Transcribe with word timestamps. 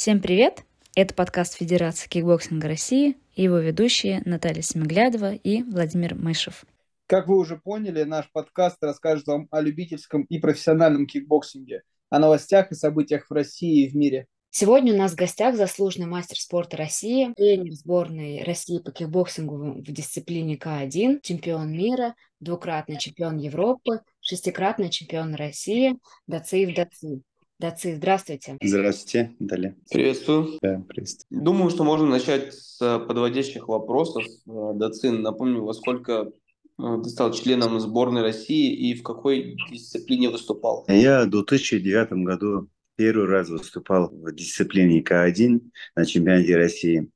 Всем 0.00 0.22
привет! 0.22 0.64
Это 0.96 1.12
подкаст 1.12 1.58
Федерации 1.58 2.08
кикбоксинга 2.08 2.68
России 2.68 3.18
и 3.34 3.42
его 3.42 3.58
ведущие 3.58 4.22
Наталья 4.24 4.62
Семиглядова 4.62 5.34
и 5.34 5.62
Владимир 5.62 6.14
Мышев. 6.14 6.64
Как 7.06 7.28
вы 7.28 7.36
уже 7.36 7.58
поняли, 7.58 8.04
наш 8.04 8.32
подкаст 8.32 8.78
расскажет 8.80 9.26
вам 9.26 9.46
о 9.50 9.60
любительском 9.60 10.22
и 10.22 10.38
профессиональном 10.38 11.06
кикбоксинге, 11.06 11.82
о 12.08 12.18
новостях 12.18 12.72
и 12.72 12.76
событиях 12.76 13.26
в 13.28 13.34
России 13.34 13.84
и 13.84 13.90
в 13.90 13.94
мире. 13.94 14.26
Сегодня 14.48 14.94
у 14.94 14.96
нас 14.96 15.12
в 15.12 15.16
гостях 15.16 15.54
заслуженный 15.54 16.06
мастер 16.06 16.38
спорта 16.38 16.78
России, 16.78 17.34
тренер 17.36 17.74
сборной 17.74 18.42
России 18.42 18.78
по 18.78 18.92
кикбоксингу 18.92 19.82
в 19.82 19.82
дисциплине 19.82 20.56
К1, 20.56 21.20
чемпион 21.22 21.72
мира, 21.72 22.14
двукратный 22.40 22.96
чемпион 22.98 23.36
Европы, 23.36 24.00
шестикратный 24.20 24.88
чемпион 24.88 25.34
России 25.34 25.98
Дациев 26.26 26.74
Даци. 26.74 27.20
Даци, 27.60 27.94
здравствуйте. 27.94 28.56
Здравствуйте, 28.62 29.36
Наталья. 29.38 29.76
Приветствую. 29.90 30.58
Да, 30.62 30.82
приветствую. 30.88 31.42
Думаю, 31.42 31.68
что 31.68 31.84
можно 31.84 32.06
начать 32.06 32.54
с 32.54 32.78
подводящих 32.78 33.68
вопросов. 33.68 34.24
Дацин, 34.46 35.20
напомню, 35.20 35.62
во 35.62 35.74
сколько 35.74 36.32
э, 36.78 36.82
ты 37.04 37.10
стал 37.10 37.34
членом 37.34 37.78
сборной 37.78 38.22
России 38.22 38.74
и 38.74 38.94
в 38.94 39.02
какой 39.02 39.58
дисциплине 39.70 40.30
выступал? 40.30 40.86
Я 40.88 41.26
в 41.26 41.30
2009 41.30 42.12
году 42.24 42.70
первый 42.96 43.26
раз 43.26 43.50
выступал 43.50 44.08
в 44.08 44.32
дисциплине 44.32 45.02
К1 45.02 45.60
на 45.96 46.06
чемпионате 46.06 46.56
России. 46.56 47.10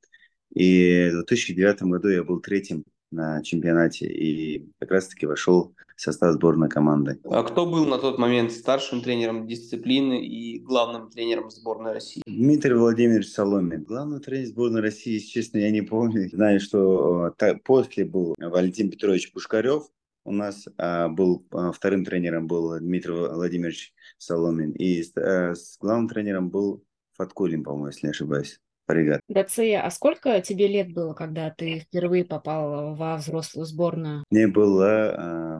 И 0.53 1.09
в 1.09 1.25
2009 1.25 1.81
году 1.81 2.09
я 2.09 2.23
был 2.23 2.39
третьим 2.39 2.83
на 3.15 3.41
чемпионате 3.41 4.05
и 4.05 4.69
как 4.79 4.91
раз-таки 4.91 5.25
вошел 5.25 5.73
в 5.95 6.01
состав 6.01 6.33
сборной 6.33 6.69
команды. 6.69 7.19
А 7.23 7.43
кто 7.43 7.65
был 7.65 7.85
на 7.85 7.97
тот 7.97 8.19
момент 8.19 8.51
старшим 8.51 9.01
тренером 9.01 9.47
дисциплины 9.47 10.25
и 10.25 10.59
главным 10.59 11.09
тренером 11.09 11.49
сборной 11.49 11.93
России? 11.93 12.21
Дмитрий 12.27 12.73
Владимирович 12.73 13.29
Соломин. 13.29 13.83
Главный 13.83 14.19
тренер 14.19 14.47
сборной 14.47 14.81
России, 14.81 15.19
честно, 15.19 15.59
я 15.59 15.71
не 15.71 15.81
помню. 15.81 16.29
Знаю, 16.33 16.59
что 16.59 17.33
э, 17.39 17.55
после 17.63 18.05
был 18.05 18.35
Валентин 18.37 18.91
Петрович 18.91 19.31
Пушкарев, 19.31 19.89
у 20.25 20.31
нас 20.31 20.65
а, 20.77 21.07
был 21.07 21.45
а, 21.51 21.71
вторым 21.71 22.03
тренером 22.03 22.47
был 22.47 22.79
Дмитрий 22.79 23.13
Владимирович 23.13 23.93
Соломин, 24.17 24.71
и 24.71 25.03
а, 25.15 25.53
с 25.53 25.77
главным 25.79 26.09
тренером 26.09 26.49
был 26.49 26.83
Фаткулин, 27.13 27.63
по-моему, 27.63 27.87
если 27.87 28.07
не 28.07 28.11
ошибаюсь. 28.11 28.59
Ребят. 28.87 29.21
Дация, 29.27 29.81
а 29.81 29.89
сколько 29.89 30.39
тебе 30.41 30.67
лет 30.67 30.93
было, 30.93 31.13
когда 31.13 31.49
ты 31.49 31.79
впервые 31.79 32.23
попал 32.23 32.95
во 32.95 33.17
взрослую 33.17 33.65
сборную? 33.65 34.23
Мне 34.29 34.47
было 34.47 35.59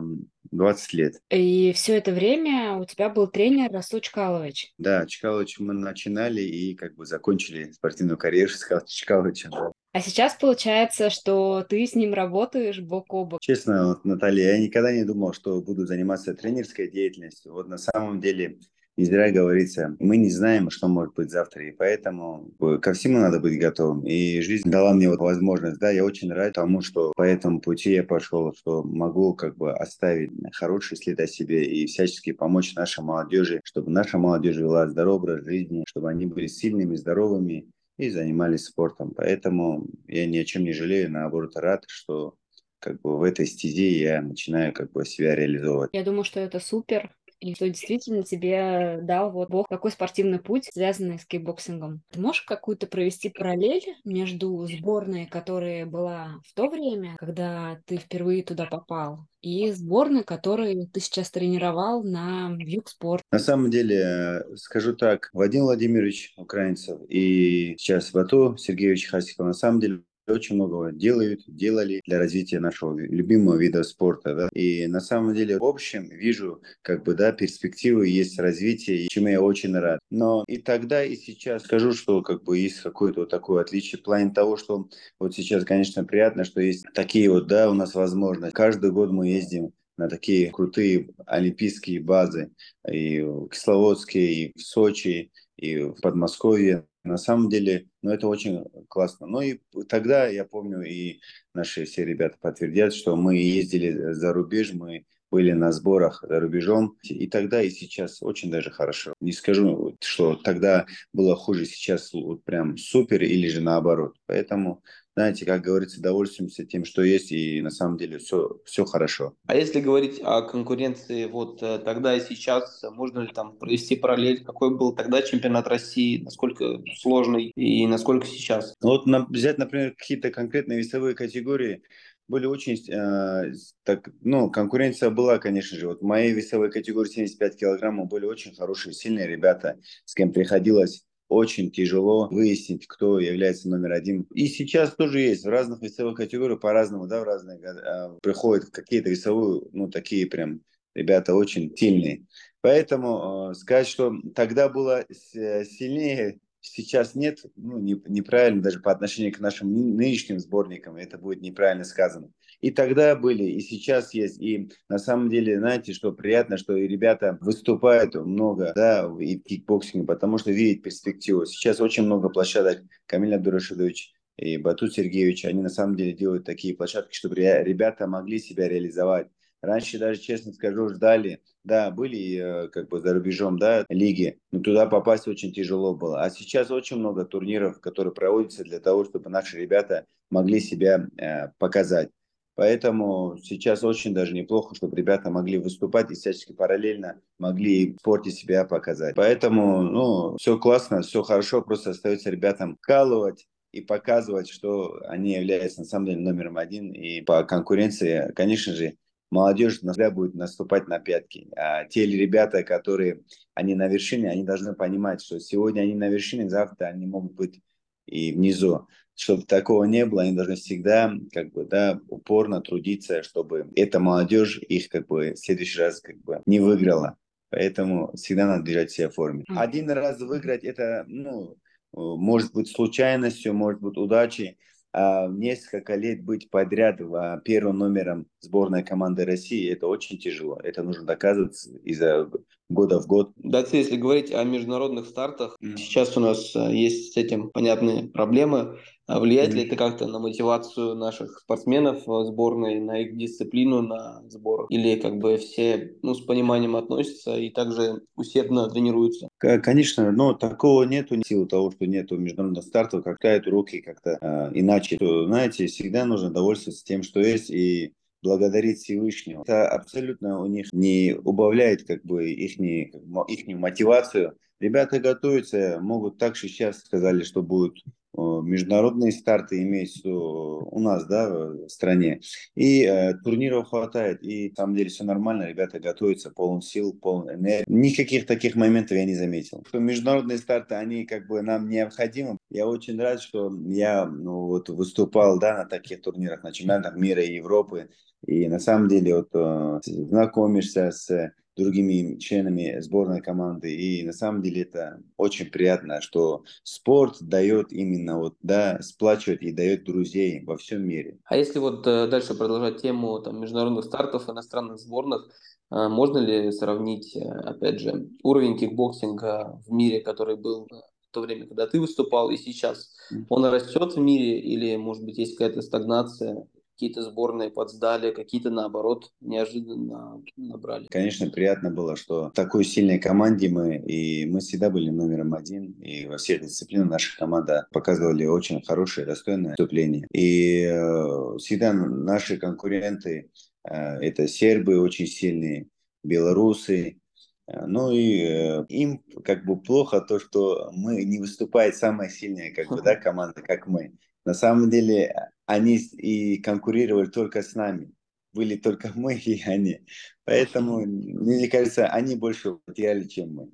20 0.52 0.92
лет. 0.94 1.14
И 1.30 1.72
все 1.72 1.96
это 1.96 2.12
время 2.12 2.76
у 2.76 2.84
тебя 2.84 3.08
был 3.08 3.26
тренер 3.26 3.72
Расул 3.72 4.00
Чкалович. 4.00 4.72
Да, 4.78 5.06
Чкалович 5.06 5.58
мы 5.58 5.74
начинали 5.74 6.40
и 6.40 6.74
как 6.74 6.94
бы 6.94 7.04
закончили 7.04 7.72
спортивную 7.72 8.18
карьеру 8.18 8.50
с 8.50 8.84
Чкаловичем. 8.86 9.50
А 9.92 10.00
сейчас 10.00 10.34
получается, 10.34 11.10
что 11.10 11.64
ты 11.68 11.86
с 11.86 11.94
ним 11.94 12.12
работаешь 12.12 12.80
бок 12.80 13.12
о 13.14 13.24
бок. 13.24 13.40
Честно, 13.40 13.88
вот, 13.88 14.04
Наталья, 14.04 14.52
я 14.52 14.58
никогда 14.58 14.92
не 14.92 15.04
думал, 15.04 15.32
что 15.32 15.60
буду 15.62 15.86
заниматься 15.86 16.34
тренерской 16.34 16.90
деятельностью. 16.90 17.52
Вот 17.54 17.68
на 17.68 17.78
самом 17.78 18.20
деле 18.20 18.58
не 18.96 19.04
зря 19.04 19.30
говорится, 19.30 19.96
мы 19.98 20.16
не 20.16 20.30
знаем, 20.30 20.70
что 20.70 20.88
может 20.88 21.14
быть 21.14 21.30
завтра, 21.30 21.66
и 21.66 21.72
поэтому 21.72 22.50
э, 22.60 22.78
ко 22.80 22.92
всему 22.92 23.18
надо 23.18 23.40
быть 23.40 23.58
готовым. 23.58 24.06
И 24.06 24.40
жизнь 24.40 24.70
дала 24.70 24.94
мне 24.94 25.10
вот 25.10 25.18
возможность, 25.18 25.78
да, 25.78 25.90
я 25.90 26.04
очень 26.04 26.32
рад 26.32 26.54
тому, 26.54 26.80
что 26.80 27.12
по 27.14 27.22
этому 27.22 27.60
пути 27.60 27.92
я 27.92 28.04
пошел, 28.04 28.54
что 28.54 28.82
могу 28.82 29.34
как 29.34 29.56
бы 29.56 29.72
оставить 29.72 30.30
хороший 30.52 30.96
след 30.96 31.20
о 31.20 31.26
себе 31.26 31.64
и 31.64 31.86
всячески 31.86 32.32
помочь 32.32 32.74
нашей 32.74 33.02
молодежи, 33.02 33.60
чтобы 33.64 33.90
наша 33.90 34.18
молодежь 34.18 34.56
вела 34.56 34.88
здоровый 34.88 35.16
образ 35.16 35.44
жизни, 35.44 35.84
чтобы 35.88 36.10
они 36.10 36.26
были 36.26 36.46
сильными, 36.46 36.94
здоровыми 36.94 37.70
и 37.98 38.10
занимались 38.10 38.64
спортом. 38.64 39.12
Поэтому 39.16 39.86
я 40.06 40.26
ни 40.26 40.36
о 40.36 40.44
чем 40.44 40.64
не 40.64 40.72
жалею, 40.72 41.10
наоборот, 41.10 41.56
рад, 41.56 41.84
что 41.86 42.34
как 42.78 43.00
бы 43.00 43.18
в 43.18 43.22
этой 43.22 43.46
стезе 43.46 43.98
я 43.98 44.20
начинаю 44.20 44.72
как 44.72 44.92
бы 44.92 45.04
себя 45.04 45.34
реализовывать. 45.34 45.90
Я 45.92 46.04
думаю, 46.04 46.24
что 46.24 46.40
это 46.40 46.60
супер 46.60 47.15
и 47.40 47.54
что 47.54 47.68
действительно 47.68 48.22
тебе 48.22 48.98
дал 49.02 49.30
вот 49.30 49.50
Бог 49.50 49.68
такой 49.68 49.90
спортивный 49.90 50.38
путь, 50.38 50.68
связанный 50.72 51.18
с 51.18 51.26
кикбоксингом. 51.26 52.02
Ты 52.10 52.20
можешь 52.20 52.42
какую-то 52.42 52.86
провести 52.86 53.28
параллель 53.28 53.84
между 54.04 54.66
сборной, 54.66 55.26
которая 55.26 55.86
была 55.86 56.40
в 56.46 56.54
то 56.54 56.68
время, 56.68 57.16
когда 57.18 57.80
ты 57.86 57.96
впервые 57.96 58.42
туда 58.42 58.66
попал, 58.66 59.26
и 59.42 59.70
сборной, 59.70 60.24
которую 60.24 60.88
ты 60.88 61.00
сейчас 61.00 61.30
тренировал 61.30 62.02
на 62.02 62.56
Югспорт? 62.58 63.22
На 63.30 63.38
самом 63.38 63.70
деле, 63.70 64.44
скажу 64.56 64.94
так, 64.94 65.30
Вадим 65.32 65.62
Владимирович 65.62 66.34
Украинцев 66.36 67.00
и 67.08 67.76
сейчас 67.78 68.12
Вато 68.12 68.56
Сергеевич 68.56 69.08
Хасиков, 69.08 69.46
на 69.46 69.52
самом 69.52 69.80
деле 69.80 70.02
очень 70.32 70.56
много 70.56 70.92
делают, 70.92 71.42
делали 71.46 72.00
для 72.06 72.18
развития 72.18 72.60
нашего 72.60 72.96
любимого 72.96 73.56
вида 73.56 73.82
спорта. 73.82 74.34
Да? 74.34 74.48
И 74.52 74.86
на 74.86 75.00
самом 75.00 75.34
деле, 75.34 75.58
в 75.58 75.64
общем, 75.64 76.08
вижу, 76.08 76.62
как 76.82 77.04
бы, 77.04 77.14
да, 77.14 77.32
перспективы 77.32 78.08
есть 78.08 78.38
развитие, 78.38 79.08
чему 79.08 79.28
я 79.28 79.40
очень 79.40 79.76
рад. 79.76 80.00
Но 80.10 80.44
и 80.48 80.58
тогда, 80.58 81.04
и 81.04 81.16
сейчас 81.16 81.64
скажу, 81.64 81.92
что 81.92 82.22
как 82.22 82.44
бы 82.44 82.58
есть 82.58 82.80
какое-то 82.80 83.20
вот 83.20 83.30
такое 83.30 83.62
отличие 83.62 84.00
в 84.00 84.02
плане 84.02 84.30
того, 84.30 84.56
что 84.56 84.88
вот 85.18 85.34
сейчас, 85.34 85.64
конечно, 85.64 86.04
приятно, 86.04 86.44
что 86.44 86.60
есть 86.60 86.86
такие 86.94 87.30
вот, 87.30 87.46
да, 87.46 87.70
у 87.70 87.74
нас 87.74 87.94
возможности. 87.94 88.54
Каждый 88.54 88.90
год 88.90 89.10
мы 89.10 89.28
ездим 89.28 89.72
на 89.96 90.08
такие 90.08 90.50
крутые 90.50 91.10
олимпийские 91.26 92.00
базы 92.00 92.50
и 92.90 93.20
в 93.20 93.48
Кисловодске, 93.48 94.32
и 94.32 94.52
в 94.58 94.60
Сочи, 94.60 95.32
и 95.56 95.78
в 95.78 95.94
Подмосковье. 96.02 96.86
На 97.06 97.16
самом 97.16 97.48
деле, 97.48 97.88
ну, 98.02 98.10
это 98.10 98.28
очень 98.28 98.64
классно. 98.88 99.26
Ну, 99.26 99.40
и 99.40 99.60
тогда, 99.88 100.26
я 100.26 100.44
помню, 100.44 100.82
и 100.82 101.20
наши 101.54 101.84
все 101.84 102.04
ребята 102.04 102.36
подтвердят, 102.40 102.94
что 102.94 103.16
мы 103.16 103.36
ездили 103.36 104.12
за 104.12 104.32
рубеж, 104.32 104.72
мы 104.72 105.06
были 105.30 105.52
на 105.52 105.72
сборах 105.72 106.24
за 106.26 106.40
рубежом. 106.40 106.96
И 107.02 107.26
тогда, 107.26 107.62
и 107.62 107.70
сейчас 107.70 108.22
очень 108.22 108.50
даже 108.50 108.70
хорошо. 108.70 109.14
Не 109.20 109.32
скажу, 109.32 109.96
что 110.00 110.36
тогда 110.36 110.86
было 111.12 111.36
хуже, 111.36 111.66
сейчас 111.66 112.12
вот 112.12 112.44
прям 112.44 112.76
супер 112.76 113.22
или 113.22 113.48
же 113.48 113.60
наоборот. 113.60 114.16
Поэтому 114.26 114.82
знаете, 115.16 115.46
как 115.46 115.62
говорится, 115.62 116.02
довольствуемся 116.02 116.66
тем, 116.66 116.84
что 116.84 117.02
есть, 117.02 117.32
и 117.32 117.62
на 117.62 117.70
самом 117.70 117.96
деле 117.96 118.18
все, 118.18 118.60
все 118.66 118.84
хорошо. 118.84 119.34
А 119.46 119.56
если 119.56 119.80
говорить 119.80 120.20
о 120.22 120.42
конкуренции 120.42 121.24
вот 121.24 121.62
э, 121.62 121.78
тогда 121.78 122.14
и 122.14 122.20
сейчас, 122.20 122.84
можно 122.92 123.20
ли 123.20 123.28
там 123.28 123.56
провести 123.56 123.96
параллель, 123.96 124.44
какой 124.44 124.76
был 124.76 124.94
тогда 124.94 125.22
чемпионат 125.22 125.68
России, 125.68 126.22
насколько 126.22 126.82
сложный 127.00 127.46
и 127.56 127.86
насколько 127.86 128.26
сейчас? 128.26 128.74
Ну, 128.82 128.90
вот 128.90 129.06
на, 129.06 129.24
взять, 129.24 129.56
например, 129.56 129.94
какие-то 129.96 130.30
конкретные 130.30 130.78
весовые 130.78 131.14
категории, 131.14 131.82
были 132.28 132.44
очень, 132.44 132.76
э, 132.92 133.54
так, 133.84 134.10
ну, 134.20 134.50
конкуренция 134.50 135.08
была, 135.08 135.38
конечно 135.38 135.78
же. 135.78 135.86
Вот 135.86 136.02
в 136.02 136.04
моей 136.04 136.34
весовой 136.34 136.70
категории 136.70 137.08
75 137.08 137.56
килограммов 137.56 138.08
были 138.08 138.26
очень 138.26 138.54
хорошие, 138.54 138.92
сильные 138.92 139.26
ребята, 139.26 139.78
с 140.04 140.12
кем 140.12 140.30
приходилось 140.30 141.05
очень 141.28 141.70
тяжело 141.70 142.28
выяснить, 142.28 142.86
кто 142.86 143.18
является 143.18 143.68
номер 143.68 143.92
один. 143.92 144.22
И 144.34 144.46
сейчас 144.46 144.94
тоже 144.94 145.20
есть 145.20 145.44
в 145.44 145.48
разных 145.48 145.82
весовых 145.82 146.16
категориях 146.16 146.60
по-разному, 146.60 147.06
да, 147.06 147.20
в 147.20 147.24
разные 147.24 147.58
а, 147.58 148.16
приходят 148.22 148.70
какие-то 148.70 149.10
весовые, 149.10 149.62
ну, 149.72 149.88
такие 149.88 150.26
прям 150.26 150.60
ребята 150.94 151.34
очень 151.34 151.76
сильные. 151.76 152.24
Поэтому 152.60 153.50
э, 153.50 153.54
сказать, 153.54 153.86
что 153.86 154.12
тогда 154.34 154.68
было 154.68 155.04
сильнее, 155.10 156.40
сейчас 156.60 157.14
нет, 157.14 157.40
ну, 157.54 157.78
не, 157.78 158.00
неправильно 158.06 158.62
даже 158.62 158.80
по 158.80 158.90
отношению 158.90 159.32
к 159.32 159.40
нашим 159.40 159.72
нынешним 159.72 160.38
сборникам, 160.38 160.96
это 160.96 161.18
будет 161.18 161.42
неправильно 161.42 161.84
сказано. 161.84 162.30
И 162.60 162.70
тогда 162.70 163.14
были, 163.16 163.44
и 163.44 163.60
сейчас 163.60 164.14
есть. 164.14 164.40
И 164.40 164.70
на 164.88 164.98
самом 164.98 165.28
деле, 165.28 165.58
знаете, 165.58 165.92
что 165.92 166.12
приятно, 166.12 166.56
что 166.56 166.76
и 166.76 166.88
ребята 166.88 167.38
выступают 167.40 168.14
много, 168.14 168.72
да, 168.74 169.10
и 169.20 169.38
в 169.38 169.42
кикбоксинге, 169.42 170.06
потому 170.06 170.38
что 170.38 170.50
видят 170.50 170.82
перспективу. 170.82 171.44
Сейчас 171.44 171.80
очень 171.80 172.04
много 172.04 172.28
площадок. 172.28 172.82
Камиль 173.06 173.34
Абдурашидович 173.34 174.12
и 174.36 174.56
Бату 174.58 174.94
Сергеевич, 174.94 175.44
они 175.44 175.62
на 175.62 175.68
самом 175.68 175.96
деле 175.96 176.12
делают 176.12 176.44
такие 176.44 176.74
площадки, 176.74 177.14
чтобы 177.14 177.36
ребята 177.36 178.06
могли 178.06 178.38
себя 178.38 178.68
реализовать. 178.68 179.28
Раньше 179.62 179.98
даже, 179.98 180.20
честно 180.20 180.52
скажу, 180.52 180.88
ждали. 180.88 181.40
Да, 181.64 181.90
были 181.90 182.36
э, 182.36 182.68
как 182.68 182.88
бы 182.88 183.00
за 183.00 183.12
рубежом, 183.12 183.58
да, 183.58 183.84
лиги, 183.88 184.38
но 184.52 184.60
туда 184.60 184.86
попасть 184.86 185.26
очень 185.26 185.52
тяжело 185.52 185.96
было. 185.96 186.22
А 186.22 186.30
сейчас 186.30 186.70
очень 186.70 186.98
много 186.98 187.24
турниров, 187.24 187.80
которые 187.80 188.14
проводятся 188.14 188.62
для 188.62 188.78
того, 188.78 189.04
чтобы 189.04 189.30
наши 189.30 189.58
ребята 189.58 190.06
могли 190.30 190.60
себя 190.60 191.08
э, 191.18 191.48
показать. 191.58 192.10
Поэтому 192.56 193.38
сейчас 193.42 193.84
очень 193.84 194.12
даже 194.12 194.34
неплохо, 194.34 194.74
чтобы 194.74 194.96
ребята 194.96 195.30
могли 195.30 195.58
выступать 195.58 196.10
и 196.10 196.14
всячески 196.14 196.52
параллельно 196.52 197.20
могли 197.38 197.96
в 198.02 198.30
себя 198.30 198.64
показать. 198.64 199.14
Поэтому, 199.14 199.82
ну, 199.82 200.36
все 200.38 200.58
классно, 200.58 201.02
все 201.02 201.22
хорошо, 201.22 201.62
просто 201.62 201.90
остается 201.90 202.30
ребятам 202.30 202.76
вкалывать, 202.76 203.46
и 203.76 203.82
показывать, 203.82 204.48
что 204.48 204.98
они 205.06 205.34
являются 205.34 205.80
на 205.80 205.86
самом 205.86 206.06
деле 206.06 206.20
номером 206.20 206.56
один. 206.56 206.92
И 206.92 207.20
по 207.20 207.44
конкуренции, 207.44 208.32
конечно 208.34 208.72
же, 208.72 208.96
молодежь 209.30 209.80
всегда 209.80 210.10
будет 210.10 210.34
наступать 210.34 210.88
на 210.88 210.98
пятки. 210.98 211.48
А 211.56 211.84
те 211.84 212.06
ребята, 212.06 212.62
которые, 212.62 213.22
они 213.54 213.74
на 213.74 213.88
вершине, 213.88 214.30
они 214.30 214.44
должны 214.44 214.74
понимать, 214.74 215.22
что 215.22 215.38
сегодня 215.40 215.82
они 215.82 215.94
на 215.94 216.08
вершине, 216.08 216.48
завтра 216.48 216.86
они 216.86 217.06
могут 217.06 217.34
быть 217.34 217.60
и 218.06 218.32
внизу. 218.32 218.86
Чтобы 219.16 219.42
такого 219.42 219.84
не 219.84 220.04
было, 220.06 220.22
они 220.22 220.36
должны 220.36 220.56
всегда 220.56 221.12
как 221.32 221.52
бы, 221.52 221.64
да, 221.64 222.00
упорно 222.08 222.60
трудиться, 222.60 223.22
чтобы 223.22 223.68
эта 223.74 223.98
молодежь 223.98 224.58
их 224.58 224.88
как 224.88 225.06
бы 225.06 225.32
в 225.32 225.38
следующий 225.38 225.80
раз 225.80 226.00
как 226.00 226.18
бы 226.18 226.42
не 226.46 226.60
выиграла. 226.60 227.16
Поэтому 227.50 228.12
всегда 228.14 228.46
надо 228.46 228.64
держать 228.64 228.90
себя 228.90 229.08
в 229.08 229.14
форме. 229.14 229.44
Один 229.48 229.90
раз 229.90 230.20
выиграть 230.20 230.64
это, 230.64 231.04
ну, 231.08 231.56
может 231.92 232.52
быть 232.52 232.68
случайностью, 232.68 233.54
может 233.54 233.80
быть 233.80 233.96
удачей, 233.96 234.58
а 234.92 235.28
несколько 235.28 235.94
лет 235.94 236.24
быть 236.24 236.48
подряд 236.48 237.00
первым 237.44 237.78
номером 237.78 238.26
сборной 238.40 238.82
команды 238.82 239.26
России, 239.26 239.70
это 239.70 239.86
очень 239.86 240.18
тяжело. 240.18 240.58
Это 240.62 240.82
нужно 240.82 241.04
доказывать 241.04 241.68
из-за 241.84 242.30
года 242.70 243.00
в 243.00 243.06
год. 243.06 243.32
Да, 243.36 243.62
если 243.72 243.96
говорить 243.96 244.32
о 244.32 244.42
международных 244.44 245.06
стартах, 245.06 245.56
сейчас 245.60 246.16
у 246.16 246.20
нас 246.20 246.56
а, 246.56 246.70
есть 246.70 247.12
с 247.12 247.16
этим 247.18 247.50
понятные 247.50 248.08
проблемы. 248.08 248.78
А 249.06 249.20
влияет 249.20 249.54
ли 249.54 249.64
это 249.64 249.76
как-то 249.76 250.06
на 250.06 250.18
мотивацию 250.18 250.96
наших 250.96 251.38
спортсменов 251.38 252.02
сборной, 252.04 252.80
на 252.80 253.00
их 253.00 253.16
дисциплину, 253.16 253.82
на 253.82 254.22
сбор? 254.28 254.66
Или 254.68 254.96
как 255.00 255.18
бы 255.18 255.36
все 255.36 255.96
ну, 256.02 256.14
с 256.14 256.20
пониманием 256.20 256.74
относятся 256.74 257.36
и 257.36 257.50
также 257.50 258.02
усердно 258.16 258.68
тренируются? 258.68 259.28
Конечно, 259.38 260.10
но 260.10 260.34
такого 260.34 260.82
нету 260.82 261.16
в 261.16 261.26
силу 261.26 261.46
того, 261.46 261.70
что 261.70 261.86
нету 261.86 262.16
международных 262.16 262.64
стартов, 262.64 263.04
как-то 263.04 263.40
руки 263.46 263.80
как-то 263.80 264.18
э, 264.20 264.50
иначе. 264.54 264.98
Знаете, 265.00 265.66
всегда 265.66 266.04
нужно 266.04 266.30
довольствоваться 266.30 266.84
тем, 266.84 267.04
что 267.04 267.20
есть, 267.20 267.50
и 267.50 267.92
благодарить 268.22 268.78
Всевышнего. 268.78 269.42
Это 269.42 269.68
абсолютно 269.68 270.40
у 270.40 270.46
них 270.46 270.72
не 270.72 271.14
убавляет 271.14 271.86
как 271.86 272.04
бы 272.04 272.28
их, 272.28 272.58
их 272.58 273.56
мотивацию. 273.56 274.36
Ребята 274.58 274.98
готовятся, 274.98 275.78
могут 275.80 276.18
также 276.18 276.48
сейчас 276.48 276.80
сказали, 276.80 277.22
что 277.22 277.42
будут 277.42 277.78
международные 278.16 279.12
старты 279.12 279.62
имеются 279.62 280.08
у 280.08 280.80
нас, 280.80 281.06
да, 281.06 281.28
в 281.28 281.68
стране. 281.68 282.20
И 282.54 282.84
э, 282.84 283.14
турниров 283.22 283.68
хватает, 283.68 284.22
и 284.22 284.50
на 284.50 284.56
самом 284.56 284.76
деле 284.76 284.90
все 284.90 285.04
нормально, 285.04 285.48
ребята 285.48 285.78
готовятся, 285.78 286.30
полон 286.30 286.62
сил, 286.62 286.92
полон 286.94 287.30
энергии. 287.30 287.64
Никаких 287.66 288.26
таких 288.26 288.56
моментов 288.56 288.96
я 288.96 289.04
не 289.04 289.14
заметил. 289.14 289.64
Международные 289.72 290.38
старты, 290.38 290.74
они 290.74 291.04
как 291.04 291.26
бы 291.26 291.42
нам 291.42 291.68
необходимы. 291.68 292.38
Я 292.50 292.66
очень 292.66 293.00
рад, 293.00 293.20
что 293.20 293.52
я 293.66 294.06
ну, 294.06 294.46
вот, 294.46 294.68
выступал, 294.68 295.38
да, 295.38 295.58
на 295.58 295.64
таких 295.64 296.02
турнирах, 296.02 296.42
на 296.42 296.52
чемпионатах 296.52 296.96
мира 296.96 297.22
и 297.22 297.34
Европы. 297.34 297.88
И 298.26 298.48
на 298.48 298.58
самом 298.58 298.88
деле 298.88 299.16
вот 299.16 299.28
э, 299.34 299.80
знакомишься 299.84 300.90
с 300.90 301.32
другими 301.56 302.18
членами 302.18 302.80
сборной 302.80 303.20
команды. 303.20 303.74
И 303.74 304.04
на 304.04 304.12
самом 304.12 304.42
деле 304.42 304.62
это 304.62 305.00
очень 305.16 305.46
приятно, 305.46 306.00
что 306.00 306.44
спорт 306.62 307.16
дает 307.20 307.72
именно 307.72 308.18
вот, 308.18 308.34
да, 308.42 308.78
сплачивает 308.82 309.42
и 309.42 309.52
дает 309.52 309.84
друзей 309.84 310.44
во 310.44 310.56
всем 310.56 310.86
мире. 310.86 311.18
А 311.24 311.36
если 311.36 311.58
вот 311.58 311.86
э, 311.86 312.06
дальше 312.08 312.34
продолжать 312.34 312.82
тему 312.82 313.18
там, 313.20 313.40
международных 313.40 313.84
стартов, 313.84 314.28
иностранных 314.28 314.78
сборных, 314.78 315.28
э, 315.70 315.88
можно 315.88 316.18
ли 316.18 316.52
сравнить, 316.52 317.16
э, 317.16 317.20
опять 317.20 317.80
же, 317.80 318.08
уровень 318.22 318.58
кикбоксинга 318.58 319.60
в 319.66 319.72
мире, 319.72 320.00
который 320.00 320.36
был 320.36 320.68
в 320.70 321.14
то 321.14 321.22
время, 321.22 321.46
когда 321.46 321.66
ты 321.66 321.80
выступал, 321.80 322.30
и 322.30 322.36
сейчас? 322.36 322.94
Он 323.30 323.44
растет 323.46 323.94
в 323.94 323.98
мире 323.98 324.38
или, 324.38 324.76
может 324.76 325.04
быть, 325.04 325.16
есть 325.16 325.36
какая-то 325.36 325.62
стагнация? 325.62 326.46
Какие-то 326.76 327.02
сборные 327.02 327.48
подсдали, 327.48 328.10
какие-то 328.10 328.50
наоборот 328.50 329.10
неожиданно 329.22 330.22
набрали. 330.36 330.86
Конечно, 330.90 331.30
приятно 331.30 331.70
было, 331.70 331.96
что 331.96 332.28
в 332.28 332.32
такой 332.32 332.64
сильной 332.64 332.98
команде 332.98 333.48
мы, 333.48 333.76
и 333.76 334.26
мы 334.26 334.40
всегда 334.40 334.68
были 334.68 334.90
номером 334.90 335.32
один, 335.32 335.72
и 335.80 336.06
во 336.06 336.18
всех 336.18 336.42
дисциплинах 336.42 336.90
наша 336.90 337.16
команда 337.16 337.66
показывали 337.72 338.26
очень 338.26 338.62
хорошее, 338.62 339.06
достойное 339.06 339.52
выступление. 339.52 340.06
И 340.12 340.64
э, 340.64 341.38
всегда 341.38 341.72
наши 341.72 342.36
конкуренты, 342.36 343.30
э, 343.64 343.74
это 343.74 344.28
сербы 344.28 344.78
очень 344.78 345.06
сильные, 345.06 345.68
белорусы, 346.04 347.00
э, 347.46 347.66
ну 347.66 347.90
и 347.90 348.20
э, 348.20 348.66
им 348.68 349.02
как 349.24 349.46
бы 349.46 349.58
плохо 349.58 350.02
то, 350.02 350.18
что 350.18 350.70
мы 350.74 351.04
не 351.04 351.20
выступает 351.20 351.74
самая 351.74 352.10
сильная 352.10 352.52
как 352.52 352.68
бы, 352.68 352.82
да, 352.84 352.96
команда, 352.96 353.40
как 353.40 353.66
мы. 353.66 353.94
На 354.26 354.34
самом 354.34 354.68
деле 354.68 355.14
они 355.46 355.76
и 355.76 356.38
конкурировали 356.38 357.08
только 357.08 357.42
с 357.42 357.54
нами. 357.54 357.92
Были 358.32 358.56
только 358.56 358.92
мы 358.94 359.14
и 359.14 359.42
они. 359.44 359.80
Поэтому, 360.24 360.80
мне 360.80 361.48
кажется, 361.48 361.86
они 361.88 362.16
больше 362.16 362.56
потеряли, 362.64 363.04
чем 363.04 363.34
мы. 363.34 363.50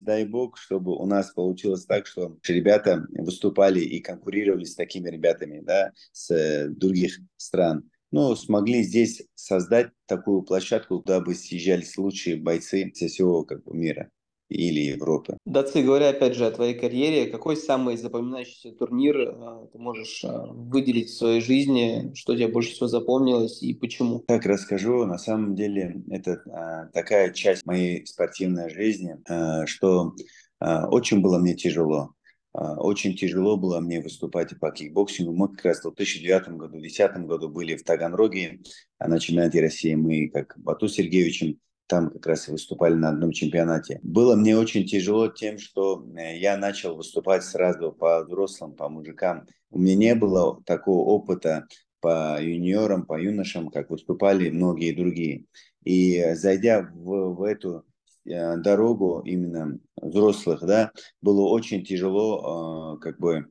Дай 0.00 0.24
бог, 0.24 0.58
чтобы 0.58 0.94
у 0.94 1.06
нас 1.06 1.32
получилось 1.32 1.86
так, 1.86 2.06
что 2.06 2.36
ребята 2.46 3.06
выступали 3.10 3.80
и 3.80 4.00
конкурировали 4.00 4.64
с 4.64 4.74
такими 4.74 5.08
ребятами, 5.08 5.60
да, 5.60 5.92
с 6.12 6.30
э, 6.30 6.68
других 6.68 7.18
стран. 7.36 7.90
Ну, 8.12 8.36
смогли 8.36 8.82
здесь 8.82 9.26
создать 9.34 9.90
такую 10.06 10.42
площадку, 10.42 11.00
куда 11.00 11.20
бы 11.20 11.34
съезжались 11.34 11.96
лучшие 11.96 12.36
бойцы 12.36 12.92
со 12.94 13.08
всего 13.08 13.42
как 13.44 13.64
бы, 13.64 13.76
мира 13.76 14.10
или 14.48 14.80
Европы. 14.80 15.36
Даци, 15.44 15.82
говоря 15.82 16.10
опять 16.10 16.34
же 16.34 16.46
о 16.46 16.50
твоей 16.50 16.74
карьере, 16.74 17.26
какой 17.26 17.56
самый 17.56 17.96
запоминающийся 17.96 18.72
турнир 18.76 19.18
э, 19.18 19.66
ты 19.72 19.78
можешь 19.78 20.22
э, 20.24 20.28
выделить 20.50 21.10
в 21.10 21.16
своей 21.16 21.40
жизни, 21.40 22.12
что 22.14 22.34
тебе 22.34 22.48
больше 22.48 22.72
всего 22.72 22.86
запомнилось 22.86 23.62
и 23.62 23.74
почему? 23.74 24.20
Так 24.26 24.46
расскажу. 24.46 25.04
На 25.04 25.18
самом 25.18 25.54
деле 25.54 26.02
это 26.10 26.42
а, 26.46 26.86
такая 26.92 27.32
часть 27.32 27.66
моей 27.66 28.06
спортивной 28.06 28.70
жизни, 28.70 29.16
а, 29.28 29.66
что 29.66 30.14
очень 30.58 31.20
было 31.20 31.38
мне 31.38 31.54
тяжело. 31.54 32.12
Очень 32.54 33.14
тяжело 33.14 33.58
было 33.58 33.80
мне 33.80 34.00
выступать 34.00 34.58
по 34.58 34.70
кикбоксингу. 34.70 35.34
Мы 35.34 35.48
как 35.48 35.66
раз 35.66 35.80
в 35.80 35.94
2009 35.94 36.48
году, 36.56 36.78
2010 36.78 37.26
году 37.26 37.50
были 37.50 37.76
в 37.76 37.84
Таганроге 37.84 38.60
на 38.98 39.20
чемпионате 39.20 39.60
России. 39.60 39.94
Мы, 39.94 40.30
как 40.30 40.54
Бату 40.56 40.88
Сергеевичем, 40.88 41.58
там 41.86 42.10
как 42.10 42.26
раз 42.26 42.48
и 42.48 42.52
выступали 42.52 42.94
на 42.94 43.10
одном 43.10 43.32
чемпионате. 43.32 44.00
Было 44.02 44.36
мне 44.36 44.56
очень 44.56 44.86
тяжело 44.86 45.28
тем, 45.28 45.58
что 45.58 46.06
э, 46.16 46.38
я 46.38 46.56
начал 46.56 46.96
выступать 46.96 47.44
сразу 47.44 47.92
по 47.92 48.24
взрослым, 48.24 48.74
по 48.74 48.88
мужикам. 48.88 49.46
У 49.70 49.78
меня 49.78 49.94
не 49.94 50.14
было 50.14 50.62
такого 50.64 51.04
опыта 51.08 51.66
по 52.00 52.40
юниорам, 52.40 53.06
по 53.06 53.20
юношам, 53.20 53.70
как 53.70 53.90
выступали 53.90 54.50
многие 54.50 54.92
другие. 54.92 55.44
И 55.84 56.16
э, 56.16 56.34
зайдя 56.34 56.82
в, 56.92 57.34
в 57.34 57.42
эту 57.42 57.84
э, 58.24 58.56
дорогу 58.56 59.22
именно 59.24 59.78
взрослых, 59.96 60.60
да, 60.66 60.90
было 61.22 61.48
очень 61.48 61.84
тяжело 61.84 62.98
как 63.00 63.18
бы 63.18 63.46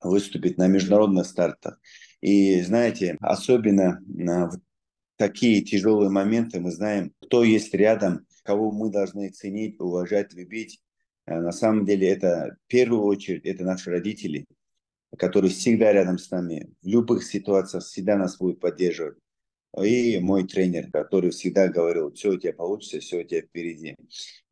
выступить 0.00 0.58
на 0.58 0.66
международных 0.66 1.26
стартах. 1.26 1.78
И 2.20 2.60
знаете, 2.62 3.16
особенно 3.20 4.00
в 4.06 4.58
такие 5.16 5.62
тяжелые 5.62 6.10
моменты, 6.10 6.60
мы 6.60 6.70
знаем, 6.70 7.12
кто 7.20 7.44
есть 7.44 7.74
рядом, 7.74 8.26
кого 8.42 8.70
мы 8.70 8.90
должны 8.90 9.30
ценить, 9.30 9.80
уважать, 9.80 10.32
любить. 10.34 10.80
Э, 11.26 11.40
на 11.40 11.52
самом 11.52 11.84
деле 11.84 12.08
это 12.08 12.56
в 12.66 12.70
первую 12.70 13.02
очередь 13.02 13.46
это 13.46 13.64
наши 13.64 13.90
родители, 13.90 14.46
которые 15.18 15.50
всегда 15.50 15.92
рядом 15.92 16.18
с 16.18 16.30
нами, 16.30 16.70
в 16.82 16.86
любых 16.86 17.24
ситуациях 17.24 17.84
всегда 17.84 18.16
нас 18.16 18.38
будут 18.38 18.60
поддерживать. 18.60 19.16
И 19.82 20.20
мой 20.20 20.46
тренер, 20.46 20.88
который 20.92 21.30
всегда 21.30 21.66
говорил, 21.66 22.12
все 22.12 22.30
у 22.30 22.38
тебя 22.38 22.52
получится, 22.52 23.00
все 23.00 23.20
у 23.20 23.24
тебя 23.24 23.40
впереди. 23.40 23.96